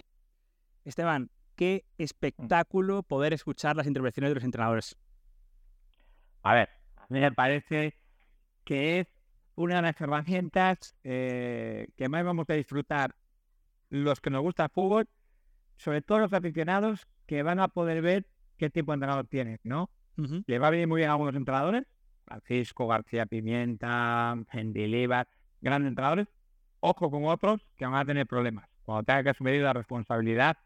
[0.86, 4.96] Esteban, qué espectáculo poder escuchar las intervenciones de los entrenadores.
[6.44, 7.96] A ver, a mí me parece
[8.64, 9.08] que es
[9.58, 13.16] una de las herramientas eh, que más vamos a disfrutar
[13.90, 15.10] los que nos gusta el fútbol,
[15.78, 19.90] sobre todo los aficionados que van a poder ver qué tipo de entrenador tiene, ¿no?
[20.48, 21.86] Le va a venir muy bien a algunos entrenadores,
[22.26, 25.28] Francisco, García Pimienta, Gendilibar,
[25.62, 26.28] grandes entrenadores,
[26.80, 30.58] ojo con otros que van a tener problemas cuando tenga que asumir la responsabilidad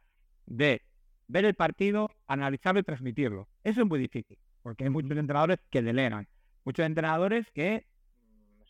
[0.46, 0.82] de
[1.28, 3.48] ver el partido, analizarlo y transmitirlo.
[3.64, 6.28] Eso es muy difícil, porque hay muchos entrenadores que delegan.
[6.64, 7.86] muchos entrenadores que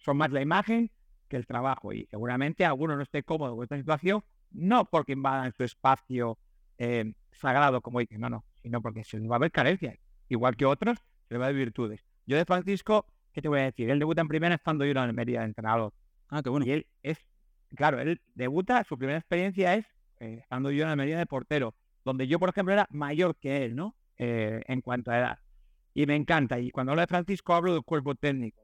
[0.02, 0.92] son más la imagen
[1.28, 5.54] que el trabajo y seguramente alguno no esté cómodo con esta situación, no porque invadan
[5.54, 6.38] su espacio
[6.78, 10.66] eh, sagrado, como dicen, no, no, sino porque se va a haber carencias, igual que
[10.66, 12.04] otros, se le va a haber virtudes.
[12.26, 13.90] Yo de Francisco, ¿qué te voy a decir?
[13.90, 15.94] Él debuta en primera estando yo en Almería de entrenador.
[16.30, 16.66] Ah, qué bueno.
[16.66, 17.18] Y él es,
[17.76, 19.86] claro, él debuta, su primera experiencia es
[20.20, 23.76] eh, estando yo en Almería de portero, donde yo, por ejemplo, era mayor que él,
[23.76, 23.96] ¿no?
[24.18, 25.40] Eh, en cuanto a edad.
[25.94, 26.60] Y me encanta.
[26.60, 28.62] Y cuando hablo de Francisco, hablo del cuerpo técnico,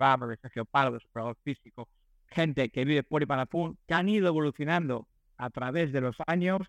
[0.00, 1.08] Ramos, de Sergio Pardo, de su
[1.44, 1.88] físico,
[2.26, 6.16] gente que vive por y para fútbol, que han ido evolucionando a través de los
[6.26, 6.62] años,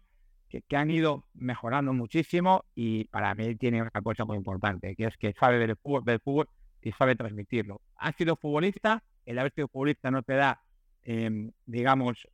[0.49, 5.05] que, que, han ido mejorando muchísimo y para mí tiene una cosa muy importante, que
[5.05, 6.49] es que sabe ver el fútbol, ver el fútbol
[6.81, 7.81] y sabe transmitirlo.
[7.95, 10.61] Ha sido futbolista, el haber sido futbolista no te da,
[11.03, 12.27] eh, digamos,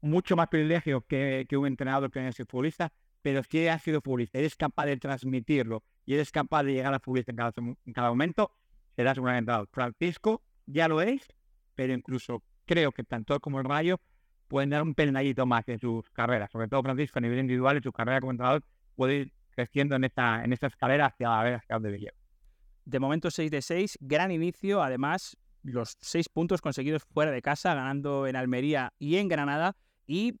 [0.00, 4.00] mucho más privilegio que, que un entrenador que haya sido futbolista, pero si ha sido
[4.00, 7.92] futbolista, eres capaz de transmitirlo y eres capaz de llegar a futbolista en cada, en
[7.92, 8.52] cada momento,
[8.96, 9.68] serás un gran entrenador.
[9.72, 11.26] Francisco ya lo es,
[11.74, 14.00] pero incluso creo que tanto como el Rayo
[14.48, 17.82] pueden dar un peldañito más en sus carreras, sobre todo Francisco a nivel individual en
[17.82, 18.62] su carrera como entrenador
[18.94, 22.12] puede ir creciendo en esta, en esta escalera hacia la vez hacia donde.
[22.84, 27.74] De momento 6 de 6, gran inicio, además los 6 puntos conseguidos fuera de casa,
[27.74, 29.76] ganando en Almería y en Granada
[30.06, 30.34] y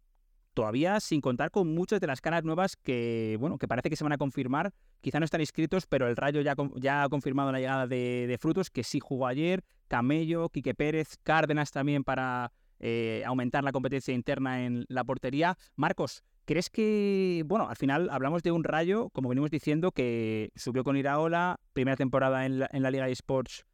[0.54, 4.04] todavía sin contar con muchas de las caras nuevas que, bueno, que parece que se
[4.04, 4.72] van a confirmar.
[5.00, 8.70] Quizá no están inscritos, pero el Rayo ya, ya ha confirmado la llegada de, Frutos,
[8.70, 14.64] que sí jugó ayer, Camello, Quique Pérez, Cárdenas también para eh, aumentar la competencia interna
[14.64, 15.56] en la portería.
[15.76, 20.84] Marcos, ¿crees que, bueno, al final hablamos de un Rayo, como venimos diciendo, que subió
[20.84, 23.64] con Iraola, primera temporada en la, en la Liga de Sports,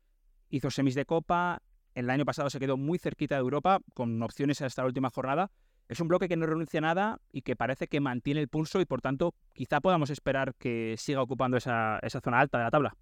[0.51, 1.63] hizo semis de Copa,
[1.95, 5.51] el año pasado se quedó muy cerquita de Europa, con opciones hasta la última jornada.
[5.89, 8.81] Es un bloque que no renuncia a nada y que parece que mantiene el pulso
[8.81, 12.71] y por tanto quizá podamos esperar que siga ocupando esa, esa zona alta de la
[12.71, 12.97] tabla.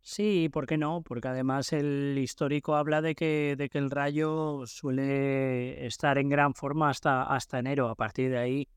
[0.00, 1.02] Sí, ¿por qué no?
[1.02, 6.54] Porque además el histórico habla de que, de que el Rayo suele estar en gran
[6.54, 7.88] forma hasta, hasta enero.
[7.88, 8.68] A partir de ahí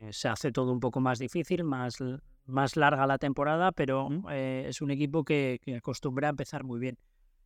[0.00, 1.96] eh, se hace todo un poco más difícil, más,
[2.46, 6.78] más larga la temporada, pero eh, es un equipo que, que acostumbra a empezar muy
[6.78, 6.96] bien.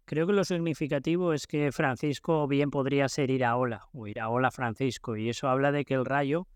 [0.09, 5.29] Creo que lo significativo es que Francisco bien podría ser Iraola o Iraola Francisco y
[5.29, 6.47] eso habla de que el Rayo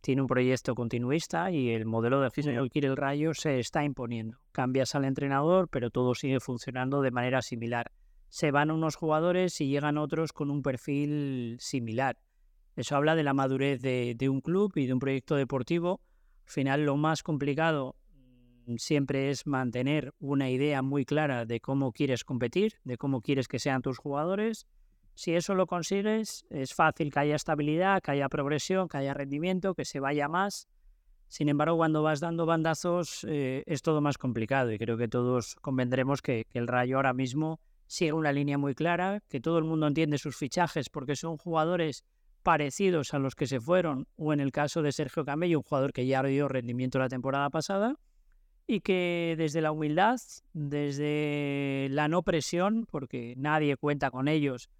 [0.00, 4.38] tiene un proyecto continuista y el modelo de fútbol que el Rayo se está imponiendo.
[4.52, 7.90] Cambias al entrenador, pero todo sigue funcionando de manera similar.
[8.28, 12.18] Se van unos jugadores y llegan otros con un perfil similar.
[12.76, 16.00] Eso habla de la madurez de, de un club y de un proyecto deportivo.
[16.44, 17.96] Al final, lo más complicado
[18.76, 23.58] siempre es mantener una idea muy clara de cómo quieres competir, de cómo quieres que
[23.58, 24.66] sean tus jugadores
[25.14, 29.74] si eso lo consigues, es fácil que haya estabilidad, que haya progresión, que haya rendimiento,
[29.74, 30.68] que se vaya más.
[31.28, 35.56] Sin embargo, cuando vas dando bandazos eh, es todo más complicado y creo que todos
[35.56, 39.86] convendremos que, el Rayo ahora mismo sigue una línea muy clara, que todo el mundo
[39.86, 42.04] entiende sus fichajes porque son jugadores
[42.42, 45.92] parecidos a los que se fueron, o en el caso de Sergio Camello, un jugador
[45.92, 47.96] que ya dio rendimiento la temporada pasada,
[48.66, 50.20] y que desde la humildad,
[50.52, 54.70] desde la no presión, porque nadie cuenta con ellos,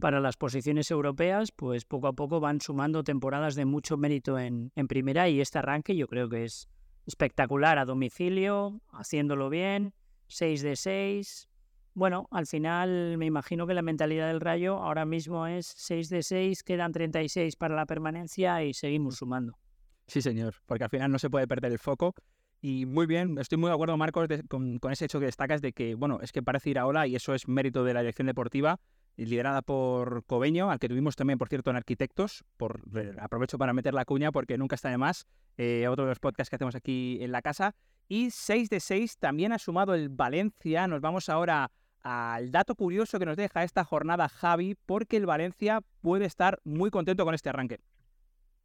[0.00, 4.70] para las posiciones europeas, pues poco a poco van sumando temporadas de mucho mérito en,
[4.76, 6.68] en, primera y este arranque yo creo que es
[7.06, 9.94] espectacular a domicilio, haciéndolo bien,
[10.26, 11.48] 6 de 6.
[11.94, 16.22] Bueno, al final me imagino que la mentalidad del Rayo ahora mismo es 6 de
[16.22, 19.58] 6, quedan 36 para la permanencia y seguimos sumando.
[20.06, 22.14] Sí, señor, porque al final no se puede perder el foco.
[22.60, 25.72] Y muy bien, estoy muy de acuerdo, Marcos, con, con, ese hecho que destacas de
[25.72, 28.80] que, bueno, es que parece ir ahora y eso es mérito de la dirección deportiva
[29.26, 32.44] liderada por Cobeño, al que tuvimos también, por cierto, en Arquitectos.
[32.56, 32.82] Por,
[33.20, 35.26] aprovecho para meter la cuña porque nunca está de más.
[35.56, 37.74] Eh, otro de los podcasts que hacemos aquí en la casa.
[38.08, 40.86] Y 6 de 6 también ha sumado el Valencia.
[40.86, 41.70] Nos vamos ahora
[42.02, 46.90] al dato curioso que nos deja esta jornada Javi, porque el Valencia puede estar muy
[46.90, 47.80] contento con este arranque.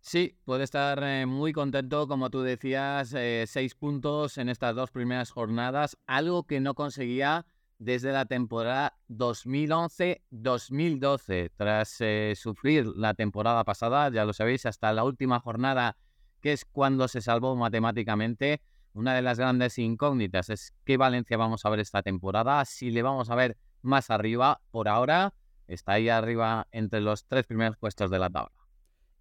[0.05, 4.91] Sí, puede estar eh, muy contento, como tú decías, eh, seis puntos en estas dos
[4.91, 7.45] primeras jornadas, algo que no conseguía
[7.79, 11.51] desde la temporada 2011-2012.
[11.55, 15.95] Tras eh, sufrir la temporada pasada, ya lo sabéis, hasta la última jornada,
[16.41, 18.61] que es cuando se salvó matemáticamente,
[18.91, 23.03] una de las grandes incógnitas es qué Valencia vamos a ver esta temporada, si le
[23.03, 24.59] vamos a ver más arriba.
[24.69, 25.34] Por ahora
[25.65, 28.62] está ahí arriba entre los tres primeros puestos de la tabla.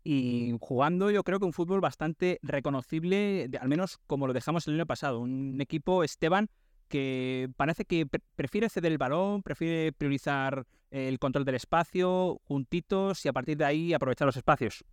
[0.05, 4.74] Y jugando yo creo que un fútbol bastante reconocible, al menos como lo dejamos el
[4.74, 5.20] año pasado.
[5.20, 6.48] Un equipo, Esteban,
[6.88, 13.24] que parece que pre prefiere ceder el balón, prefiere priorizar el control del espacio, juntitos
[13.24, 14.84] y a partir de ahí aprovechar los espacios.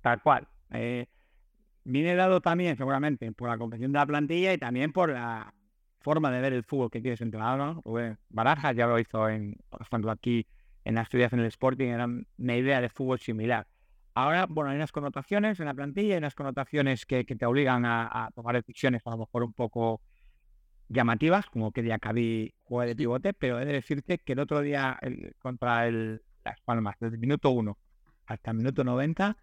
[0.00, 0.48] Tal cual.
[0.70, 1.06] Eh,
[1.84, 5.52] viene dado también, seguramente, por la confección de la plantilla y también por la,
[6.02, 7.80] forma de ver el fútbol que quieres entrenar, ¿no?
[7.84, 9.56] Rubén Barajas ya lo hizo en,
[10.08, 10.46] aquí
[10.84, 13.66] en Asturias en el Sporting, era una idea de fútbol similar.
[14.14, 18.30] Ahora, bueno, hay unas connotaciones en la plantilla, hay unas connotaciones que, te obligan a,
[18.34, 20.02] tomar decisiones a lo mejor un poco
[20.88, 24.98] llamativas, como que Diacabí juega de pivote, pero he de decirte que el otro día
[25.38, 27.78] contra el, Las Palmas, desde el minuto 1
[28.26, 29.36] hasta el minuto 90,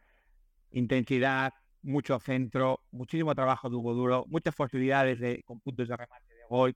[0.72, 6.44] intensidad, mucho centro, muchísimo trabajo duro, duro, muchas posibilidades de, con puntos de remate de
[6.50, 6.76] gol,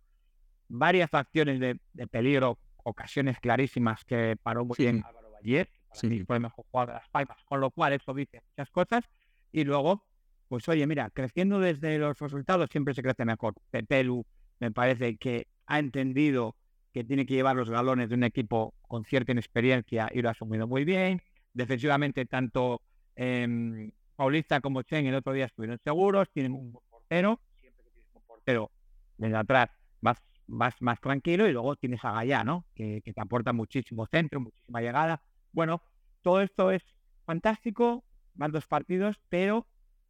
[0.68, 6.24] varias acciones de, peligro, ocasiones clarísimas que paró muy bien Álvaro Valle, sí.
[6.26, 9.04] fue el mejor jugador de las Palmas, con lo cual eso dice muchas cosas,
[9.52, 10.06] y luego,
[10.48, 13.56] pues oye, mira, creciendo desde los resultados siempre se crece mejor.
[13.72, 14.26] Pepelu
[14.60, 16.56] me parece que ha entendido
[16.92, 20.32] que tiene que llevar los galones de un equipo con cierta inexperiencia y lo ha
[20.32, 21.22] asumido muy bien.
[21.54, 22.82] Defensivamente, tanto
[23.16, 28.10] eh, Paulista como Chen el otro día estuvieron seguros, tienen un portero, siempre que tienes
[28.14, 28.72] un portero
[29.18, 29.70] desde atrás
[30.04, 32.66] vas, vas más tranquilo y luego tienes a Gallá, ¿no?
[32.76, 35.22] Que, te aporta muchísimo centro, muchísima llegada.
[35.54, 35.84] Bueno,
[36.22, 36.84] todo esto es
[37.26, 39.68] fantástico, van dos partidos, pero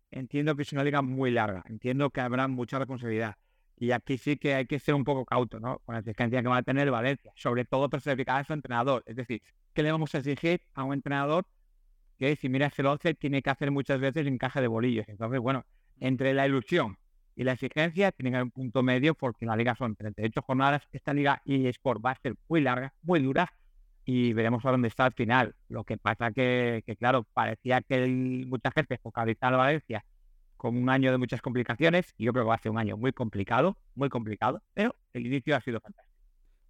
[0.09, 3.35] entiendo que es una liga muy larga, entiendo que habrá mucha responsabilidad.
[3.77, 5.79] Y aquí sí que hay que ser un poco cauto, ¿no?
[5.79, 9.03] Con la exigencia que va a tener Valencia, sobre todo personificada a su entrenador.
[9.05, 9.41] Es decir,
[9.73, 11.45] ¿qué le vamos a exigir a un entrenador
[12.17, 15.09] que si miras el 11 tiene que hacer muchas veces encaje de bolillos.
[15.09, 15.65] Entonces, bueno,
[15.99, 16.97] entre la ilusión
[17.35, 20.87] y la exigencia tienen que haber un punto medio porque la liga son 38 jornadas.
[20.91, 23.51] Esta liga eSport va a ser muy larga, muy dura
[24.05, 25.55] y veremos a dónde está al final.
[25.69, 28.07] Lo que pasa que, que claro, parecía que
[28.47, 30.05] mucha gente focalizaba Valencia
[30.57, 32.97] con un año de muchas complicaciones y yo creo que va a ser un año
[32.97, 36.13] muy complicado, muy complicado, pero el inicio ha sido fantástico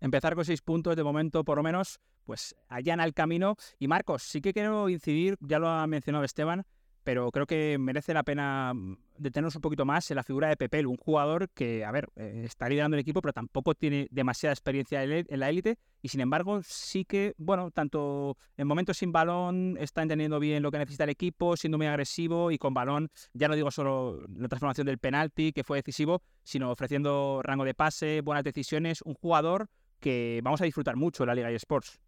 [0.03, 3.55] empezar con seis puntos de momento, por lo menos, pues allana el camino.
[3.79, 6.65] Y Marcos, sí que quiero incidir, ya lo ha mencionado Esteban,
[7.03, 10.57] pero creo que merece la pena mm, detenernos un poquito más en la figura de
[10.57, 14.53] Pepel, un jugador que, a ver, eh, está liderando el equipo, pero tampoco tiene demasiada
[14.53, 19.77] experiencia en la élite y sin embargo sí que, bueno, tanto en momentos sin balón
[19.79, 23.47] está entendiendo bien lo que necesita el equipo, siendo muy agresivo y con balón, ya
[23.47, 28.21] no digo solo la transformación del penalti, que fue decisivo, sino ofreciendo rango de pase,
[28.21, 31.99] buenas decisiones, un jugador que vamos a disfrutar mucho en la Liga eSports.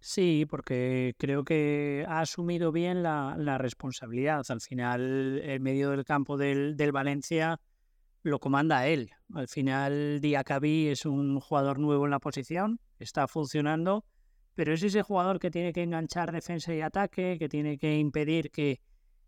[0.00, 4.44] Sí, porque creo que ha asumido bien la, responsabilidad.
[4.48, 7.60] Al final, el medio del campo del, Valencia
[8.22, 9.10] lo comanda él.
[9.34, 14.04] Al final, Diacabí es un jugador nuevo en la posición, está funcionando,
[14.54, 18.50] pero es ese jugador que tiene que enganchar defensa y ataque, que tiene que impedir
[18.50, 18.80] que,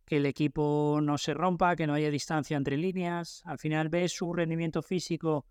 [0.05, 3.43] que el equipo no se rompa, que no haya distancia entre líneas.
[3.45, 5.45] Al final, ves su rendimiento físico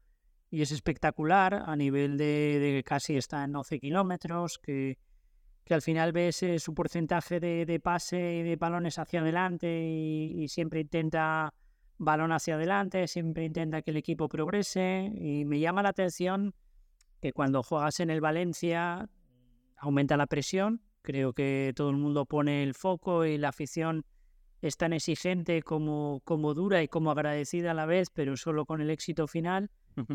[0.50, 4.98] y es espectacular a nivel de, casi está en 12 kilómetros, que,
[5.68, 10.48] que, al final ves eh, su porcentaje de, pase y de balones hacia adelante y,
[10.48, 11.54] siempre intenta
[11.98, 15.12] balón hacia adelante, siempre intenta que el equipo progrese.
[15.16, 16.54] Y me llama la atención
[17.22, 19.10] que cuando juegas en el Valencia
[19.78, 24.06] aumenta la presión, creo que todo el mundo pone el foco y la afición
[24.62, 28.82] es tan exigente como, como dura y como agradecida a la vez, pero solo con
[28.82, 29.70] el éxito final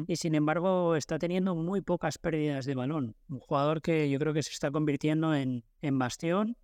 [0.07, 3.17] y sin embargo está teniendo muy pocas pérdidas de balón.
[3.29, 6.57] Un jugador que yo creo que se está convirtiendo en, en bastión,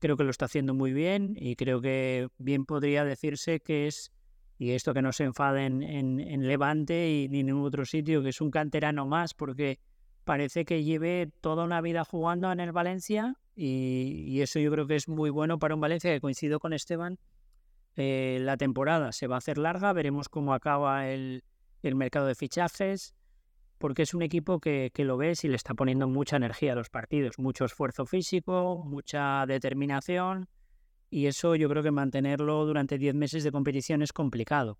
[0.00, 4.12] creo que lo está haciendo muy bien y creo que bien podría decirse que es,
[4.58, 8.22] y esto que no se enfaden en, en, Levante y ni en ningún otro sitio,
[8.22, 9.78] que es un canterano más porque
[10.24, 14.86] parece que lleve toda una vida jugando en el Valencia y, y eso yo creo
[14.86, 17.18] que es muy bueno para un Valencia que coincido con Esteban.
[17.96, 21.44] Eh, la temporada se va a hacer larga, veremos cómo acaba el,
[21.88, 23.14] el mercado de fichajes,
[23.78, 26.88] porque es un equipo que, lo ves y le está poniendo mucha energía a los
[26.88, 30.48] partidos, mucho esfuerzo físico, mucha determinación,
[31.10, 34.78] y eso yo creo que mantenerlo durante 10 meses de competición es complicado.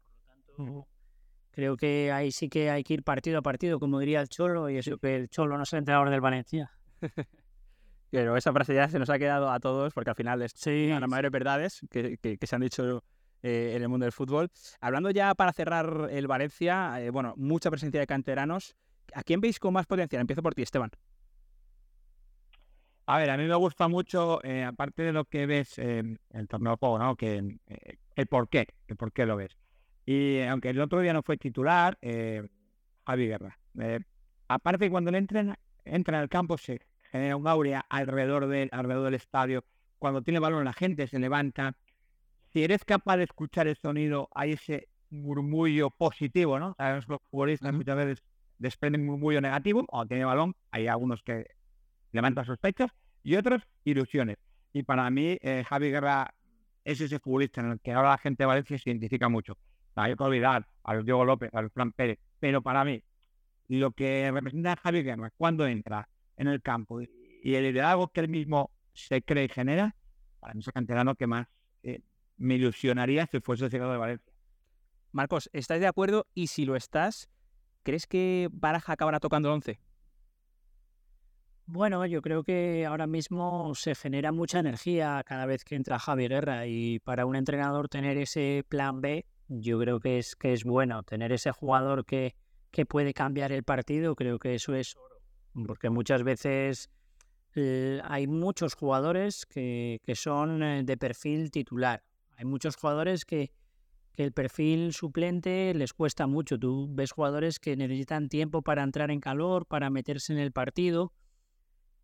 [1.51, 4.71] creo que ahí sí que hay que ir partido a partido, como diría el Cholo,
[4.71, 6.73] y eso que el Cholo no es el entrenador del Valencia.
[8.11, 10.91] Pero esa frase ya se nos ha quedado a todos, porque al final es sí,
[10.91, 13.03] una mayores verdades que, que se han dicho
[13.47, 14.51] eh, en el mundo del fútbol.
[14.81, 18.75] Hablando ya para cerrar el Valencia, eh, bueno, mucha presencia de canteranos.
[19.13, 20.23] ¿A quién veis con más potencial?
[20.23, 20.91] Empiezo por ti, Esteban.
[23.05, 26.49] A ver, a mí me gusta mucho, eh, aparte de lo que ves en el
[26.49, 27.17] torneo de juego, ¿no?
[27.17, 27.59] Que,
[28.17, 29.59] el por qué, el por qué lo ves.
[30.07, 33.59] Y aunque el otro día no fue titular, Javi Guerra.
[34.49, 36.81] aparte, cuando le entra, entra en el campo, se
[37.13, 39.67] genera un aurea alrededor, del alrededor del estadio.
[39.99, 41.77] Cuando tiene balón, la gente se levanta,
[42.55, 46.75] si eres capaz de escuchar el sonido, hay ese murmullo positivo, ¿no?
[46.79, 48.23] Sabemos que los futbolistas muchas veces
[48.59, 51.49] desprenden un murmullo negativo, o tiene balón, hay algunos que
[52.13, 52.93] levantan sospechas,
[53.25, 54.37] y otros ilusiones.
[54.73, 56.33] Y para mí, eh, Javi Guerra
[56.85, 59.59] es ese futbolista en el que ahora la gente de Valencia se identifica mucho.
[59.97, 63.03] hay que olvidar a los Diego López, a los Fran Pérez, pero para mí,
[63.67, 68.21] lo que representa a Javi Guerra cuando entra en el campo y el liderazgo que
[68.21, 69.97] él mismo se cree y genera,
[70.39, 71.49] para mí es el canterano que más
[71.83, 72.01] eh,
[72.37, 74.33] me ilusionaría si fuese el llegado de Valencia.
[75.13, 76.27] Marcos, ¿estás de acuerdo?
[76.35, 77.29] Y si lo estás,
[77.83, 79.81] ¿crees que Baraja acabará tocando el 11?
[81.67, 86.29] Bueno, yo creo que ahora mismo se genera mucha energía cada vez que entra Javi
[86.29, 90.65] Guerra y para un entrenador tener ese plan B, yo creo que es, que es
[90.65, 91.03] bueno.
[91.05, 92.35] Tener ese jugador que,
[92.71, 95.21] que puede cambiar el partido, creo que eso es oro.
[95.67, 96.91] Porque muchas veces
[97.55, 102.03] eh, hay muchos jugadores que, que son eh, de perfil titular.
[102.37, 103.53] Hay muchos jugadores que,
[104.15, 106.59] que el perfil suplente les cuesta mucho.
[106.59, 111.13] Tú ves jugadores que necesitan tiempo para entrar en calor, para meterse en el partido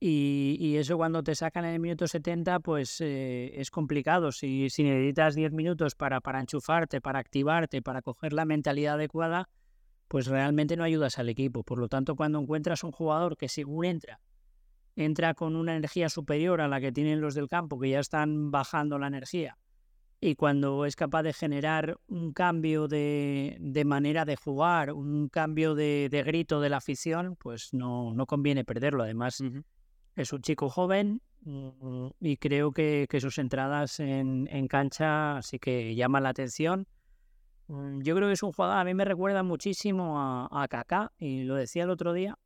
[0.03, 4.33] y, eso cuando te sacan en el minuto 70, pues eh, es complicado.
[4.33, 9.51] Si, si necesitas 10 minutos para, para enchufarte, para activarte, para coger la mentalidad adecuada,
[10.09, 11.65] pues realmente no ayudas al equipo.
[11.65, 14.21] Por lo tanto, cuando encuentras un jugador que según entra,
[14.97, 18.51] entra con una energía superior a la que tienen los del campo, que ya están
[18.51, 19.59] bajando la energía,
[20.21, 25.75] y cuando es capaz de generar un cambio de, de manera de jugar, un cambio
[25.75, 29.03] de, de, grito de la afición, pues no, no conviene perderlo.
[29.03, 29.43] Además,
[30.17, 36.25] es un chico joven mm, y creo que, sus entradas en, cancha sí que llaman
[36.25, 36.87] la atención.
[37.69, 41.13] Mm, yo creo que es un jugador, a mí me recuerda muchísimo a, a Kaká,
[41.19, 42.39] y lo decía el otro día,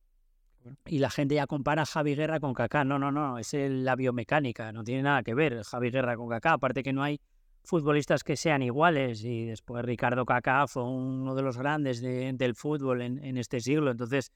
[0.86, 2.84] y la gente ya compara a Javi Guerra con Kaká.
[2.84, 6.52] No, no, no, es la biomecánica, no tiene nada que ver Javi Guerra con Kaká.
[6.52, 7.20] Aparte que no hay
[7.64, 13.02] futbolistas que sean iguales y después Ricardo Kaká fue uno de los grandes del fútbol
[13.02, 13.90] en, en, este siglo.
[13.90, 14.30] Entonces,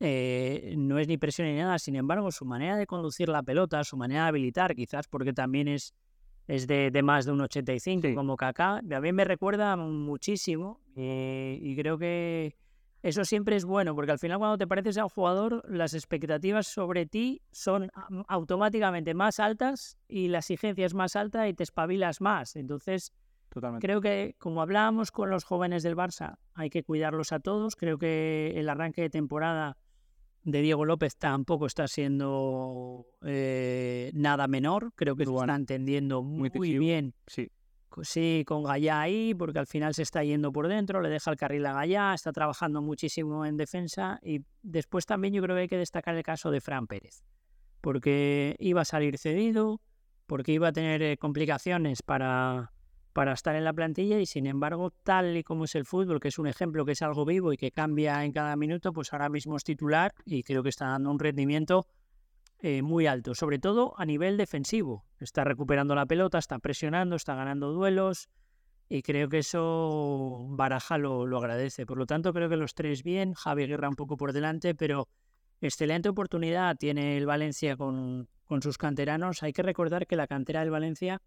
[0.00, 3.84] eh, no es ni presión ni nada, sin embargo, su manera de conducir la pelota,
[3.84, 5.94] su manera de habilitar, quizás porque también es,
[6.48, 11.76] es de, más de un 85 como Kaká, a mí me recuerda muchísimo eh, y
[11.76, 12.56] creo que
[13.04, 16.66] eso siempre es bueno, porque al final cuando te pareces a un jugador, las expectativas
[16.66, 17.90] sobre ti son
[18.28, 22.56] automáticamente más altas y la exigencia es más alta y te espabilas más.
[22.56, 23.12] Entonces,
[23.78, 27.76] Creo que, como hablábamos con los jóvenes del Barça, hay que cuidarlos a todos.
[27.76, 29.76] Creo que el arranque de temporada
[30.42, 34.92] de Diego López tampoco está siendo eh, nada menor.
[34.96, 37.14] Creo que se está entendiendo muy, bien.
[37.28, 37.48] Sí.
[38.02, 41.36] Sí, con Gallá ahí, porque al final se está yendo por dentro, le deja el
[41.36, 44.18] carril a Gallá, está trabajando muchísimo en defensa.
[44.22, 47.22] Y después también yo creo que hay que destacar el caso de Fran Pérez,
[47.80, 49.80] porque iba a salir cedido,
[50.26, 52.72] porque iba a tener eh, complicaciones para,
[53.12, 56.28] para estar en la plantilla y sin embargo, tal y como es el fútbol, que
[56.28, 59.28] es un ejemplo que es algo vivo y que cambia en cada minuto, pues ahora
[59.28, 61.86] mismo es titular y creo que está dando un rendimiento
[62.64, 65.04] eh, muy alto, sobre todo a nivel defensivo.
[65.20, 68.30] Está recuperando la pelota, está presionando, está ganando duelos
[68.88, 71.84] y creo que eso Baraja lo, lo agradece.
[71.84, 75.08] Por lo tanto, creo que los tres bien, Javi Guerra un poco por delante, pero
[75.60, 79.42] excelente oportunidad tiene el Valencia con, con sus canteranos.
[79.42, 81.20] Hay que recordar que la cantera del Valencia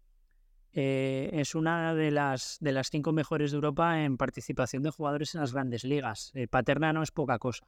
[0.72, 5.36] eh, es una de las, de las cinco mejores de Europa en participación de jugadores
[5.36, 6.32] en las grandes ligas.
[6.34, 7.64] Eh, Paterna no es poca cosa.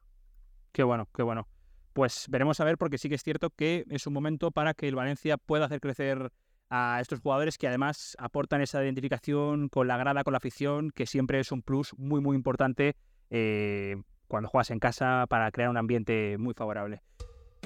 [0.73, 1.47] Qué bueno, qué bueno.
[1.93, 4.89] Pues veremos a ver, porque sí que es cierto que es un momento para que
[4.89, 6.33] el Valencia pueda hacer crecer
[6.69, 11.07] a estos jugadores que además aportan esa identificación con la grada, con la afición, que
[11.07, 12.95] siempre es un plus muy, muy importante
[13.31, 13.97] eh,
[14.29, 17.03] cuando juegas en casa para crear un ambiente muy favorable.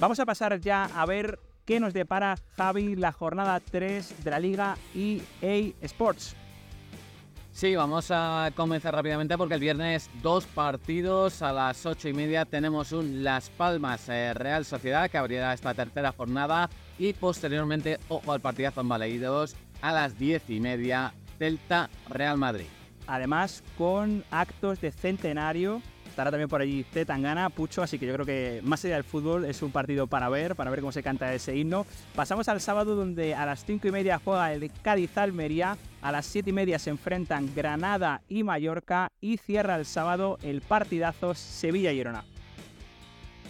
[0.00, 4.38] Vamos a pasar ya a ver ¿Qué nos depara Javi la jornada 3 de la
[4.38, 6.36] Liga EA Sports?
[7.54, 12.44] Sí, vamos a comenzar rápidamente porque el viernes dos partidos a las ocho y media
[12.44, 18.32] tenemos un Las Palmas eh, Real Sociedad que abrirá esta tercera jornada y posteriormente, ojo
[18.32, 22.66] al partidazo en Baleidos, a las diez y media Delta Real Madrid.
[23.06, 25.80] Además, con actos de centenario
[26.14, 29.02] Estará también por allí Z Tangana, Pucho, así que yo creo que más allá del
[29.02, 31.86] fútbol es un partido para ver, para ver cómo se canta ese himno.
[32.14, 36.26] Pasamos al sábado donde a las 5 y media juega el Cádiz Almería, a las
[36.26, 42.22] 7 y media se enfrentan Granada y Mallorca y cierra el sábado el partidazo Sevilla-Girona.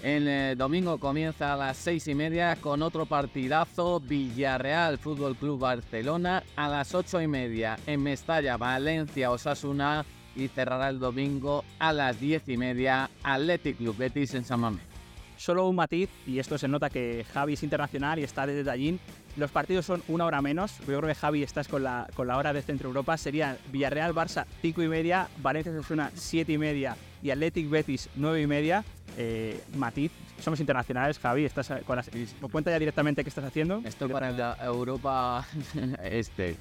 [0.02, 5.60] El eh, domingo comienza a las 6 y media con otro partidazo Villarreal Fútbol Club
[5.60, 10.06] Barcelona a las 8 y media en Mestalla, Valencia, Osasuna
[10.36, 14.94] y cerrará el domingo a las 10 y media Athletic Club Betis en San Mamés.
[15.36, 18.98] Solo un matiz, y esto se nota que Javi es internacional y está desde allí.
[19.36, 20.78] Los partidos son una hora menos.
[20.80, 23.16] Yo creo que Javi estás con la, con la hora de Centro Europa.
[23.16, 28.42] Sería Villarreal Barça 5 y media, Valencia Sasuna 7 y media y Athletic Betis 9
[28.42, 28.84] y media.
[29.16, 31.44] Eh, matiz, somos internacionales, Javi.
[31.44, 32.10] Estás con las,
[32.52, 33.82] cuenta ya directamente qué estás haciendo.
[33.84, 35.44] Esto para la Europa
[36.04, 36.56] este.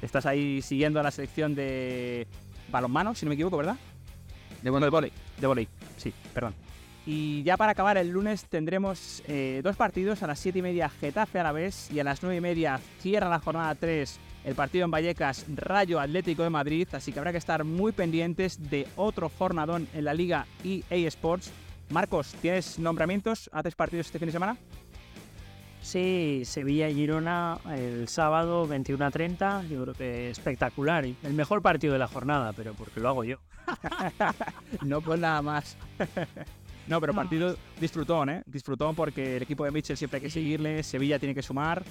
[0.00, 2.26] Estás ahí siguiendo a la selección de
[2.70, 3.76] balonmano, si no me equivoco, ¿verdad?
[4.62, 6.54] De Bueno, de volei, de volei, sí, perdón.
[7.06, 10.88] Y ya para acabar el lunes tendremos eh, dos partidos a las 7 y media
[10.88, 14.54] Getafe a la vez y a las 9 y media cierra la jornada 3 el
[14.54, 18.86] partido en Vallecas Rayo Atlético de Madrid, así que habrá que estar muy pendientes de
[18.94, 21.52] otro jornadón en la Liga EA Sports.
[21.90, 23.50] Marcos, ¿tienes nombramientos?
[23.52, 24.56] ¿Haces partidos este fin de semana?
[25.86, 31.04] Sí, Sevilla y Girona el sábado 21 a 30, yo creo que espectacular.
[31.04, 33.36] El mejor partido de la jornada, pero porque lo hago yo.
[34.84, 35.76] No, pues nada más.
[36.88, 38.42] no, pero partido disfrutón, ¿eh?
[38.46, 41.84] Disfrutón porque el equipo de Mitchell siempre hay que seguirle, Sevilla tiene que sumar.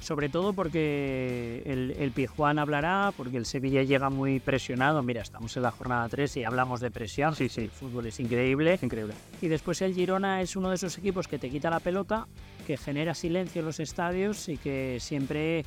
[0.00, 5.02] Sobre todo porque el, el Pizjuán hablará, porque el Sevilla llega muy presionado.
[5.02, 7.34] Mira, estamos en la jornada 3 y hablamos de presión.
[7.34, 7.62] Sí, sí.
[7.62, 8.78] El fútbol es increíble.
[8.80, 9.14] Increíble.
[9.42, 12.28] Y después el Girona es uno de esos equipos que te quita la pelota,
[12.68, 15.64] que genera silencio en los estadios y que siempre,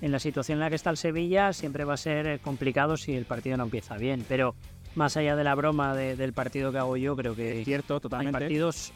[0.00, 2.96] en la situación en la que está el Sevilla, siempre va a ser eh, complicado
[2.96, 4.24] si el partido no empieza bien.
[4.28, 4.54] Pero
[4.94, 8.00] más allá de la broma de- del partido que hago yo, creo que Cierto, hay
[8.00, 8.38] totalmente.
[8.38, 8.92] partidos.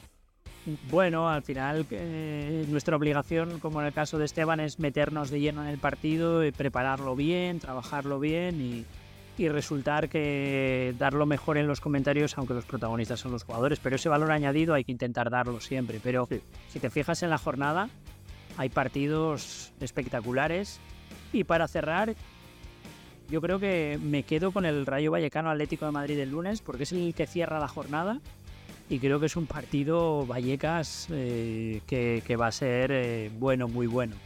[0.93, 5.41] Bueno, al final eh, nuestra obligación, como en el caso de Esteban, es meternos de
[5.41, 8.85] lleno en el partido, y prepararlo bien, trabajarlo bien y,
[9.41, 13.81] y resultar que dar lo mejor en los comentarios, aunque los protagonistas son los jugadores,
[13.81, 15.99] pero ese valor añadido hay que intentar darlo siempre.
[16.03, 16.29] Pero
[16.69, 17.89] si te fijas en la jornada,
[18.59, 20.79] hay partidos espectaculares
[21.33, 22.15] y para cerrar,
[23.31, 26.83] yo creo que me quedo con el Rayo Vallecano Atlético de Madrid el lunes porque
[26.83, 28.21] es el que cierra la jornada
[28.91, 33.69] y creo que es un partido Vallecas eh, que, que va a ser eh, bueno,
[33.69, 34.17] muy bueno.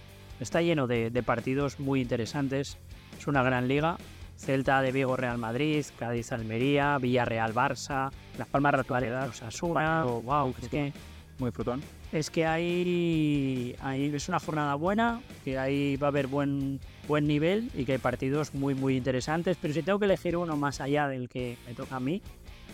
[0.40, 2.78] Está lleno de, de partidos muy interesantes,
[3.16, 3.96] es una gran liga.
[4.44, 10.68] Celta de Vigo Real Madrid, Cádiz Almería, Villarreal Barça, Las Palmas Ratualidad, Osasuna, wow, es
[10.68, 10.92] que
[11.38, 11.80] Muy frutón.
[12.12, 16.78] es que hay, hay- es una jornada buena, que ahí va a haber buen,
[17.08, 20.56] buen nivel y que hay partidos muy muy interesantes, pero si tengo que elegir uno
[20.56, 22.20] más allá del que me toca a mí,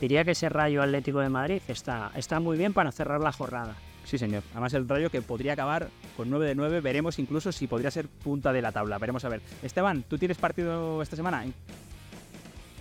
[0.00, 3.74] diría que ese Rayo Atlético de Madrid está, está muy bien para cerrar la jornada.
[4.10, 4.42] Sí, señor.
[4.50, 6.80] Además, el Rayo que podría acabar con 9 de 9.
[6.80, 8.98] Veremos incluso si podría ser punta de la tabla.
[8.98, 9.40] Veremos a ver.
[9.62, 11.44] Esteban, ¿tú tienes partido esta semana?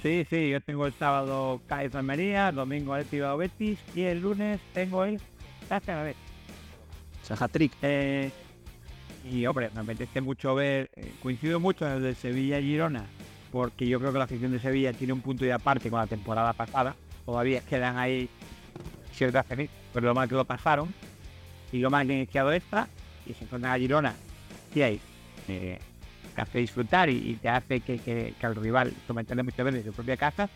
[0.02, 4.60] Sí, sí, yo tengo el sábado Cádiz Almería, el domingo Atlético Betis y el lunes
[4.74, 5.22] tengo el
[7.22, 7.74] sea, hat-trick.
[7.84, 8.32] Eh,
[9.32, 13.06] y hombre, me apetece mucho ver, eh, coincido mucho en el de Sevilla y Girona,
[13.52, 16.08] porque yo creo que la afición de Sevilla tiene un punto de aparte con la
[16.08, 16.96] temporada pasada.
[17.24, 18.28] Todavía quedan ahí
[19.14, 20.92] ciertas cenizas, pero lo mal que lo pasaron
[21.72, 22.88] y lo mal que ha iniciado esta,
[23.26, 24.14] y se encuentran a Girona,
[24.74, 25.02] y ahí
[25.48, 25.80] eh,
[26.36, 29.82] te hace disfrutar y, y te hace que, que, que al rival someterle muchas veces
[29.82, 30.50] en su propia casa.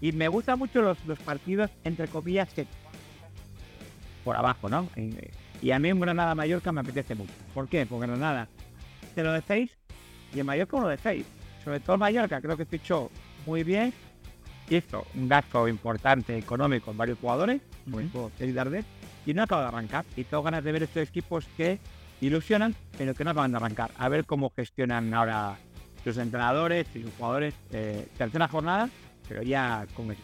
[0.00, 2.66] Y me gustan mucho los, los partidos, entre comillas, que
[4.24, 4.88] por abajo, ¿no?
[4.96, 5.30] Eh,
[5.62, 7.32] y a mí en Granada Mallorca me apetece mucho.
[7.54, 7.86] ¿Por qué?
[7.86, 8.48] Porque Granada
[9.14, 9.70] te lo de 6
[10.34, 11.24] y en Mallorca uno de 6.
[11.64, 13.10] Sobre todo en Mallorca creo que fichó
[13.46, 13.94] muy bien.
[14.68, 18.84] Hizo un gasto importante económico en varios jugadores, por ejemplo, Cedi Darder,
[19.26, 20.04] y no acaba de arrancar.
[20.16, 21.78] Y tengo ganas de ver estos equipos que
[22.20, 23.90] ilusionan, pero que no acaban de arrancar.
[23.98, 25.58] A ver cómo gestionan ahora
[26.04, 27.54] sus entrenadores y sus jugadores.
[27.72, 28.88] Eh, tercera jornada,
[29.28, 30.16] pero ya con el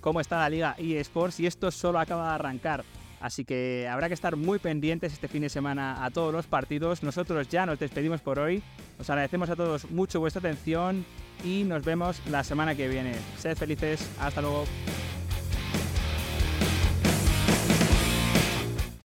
[0.00, 2.84] cómo está la liga eSports y esto solo acaba de arrancar.
[3.20, 7.02] Así que habrá que estar muy pendientes este fin de semana a todos los partidos.
[7.02, 8.62] Nosotros ya nos despedimos por hoy.
[8.98, 11.04] Os agradecemos a todos mucho vuestra atención
[11.44, 13.14] y nos vemos la semana que viene.
[13.38, 14.08] Sed felices.
[14.20, 14.64] Hasta luego.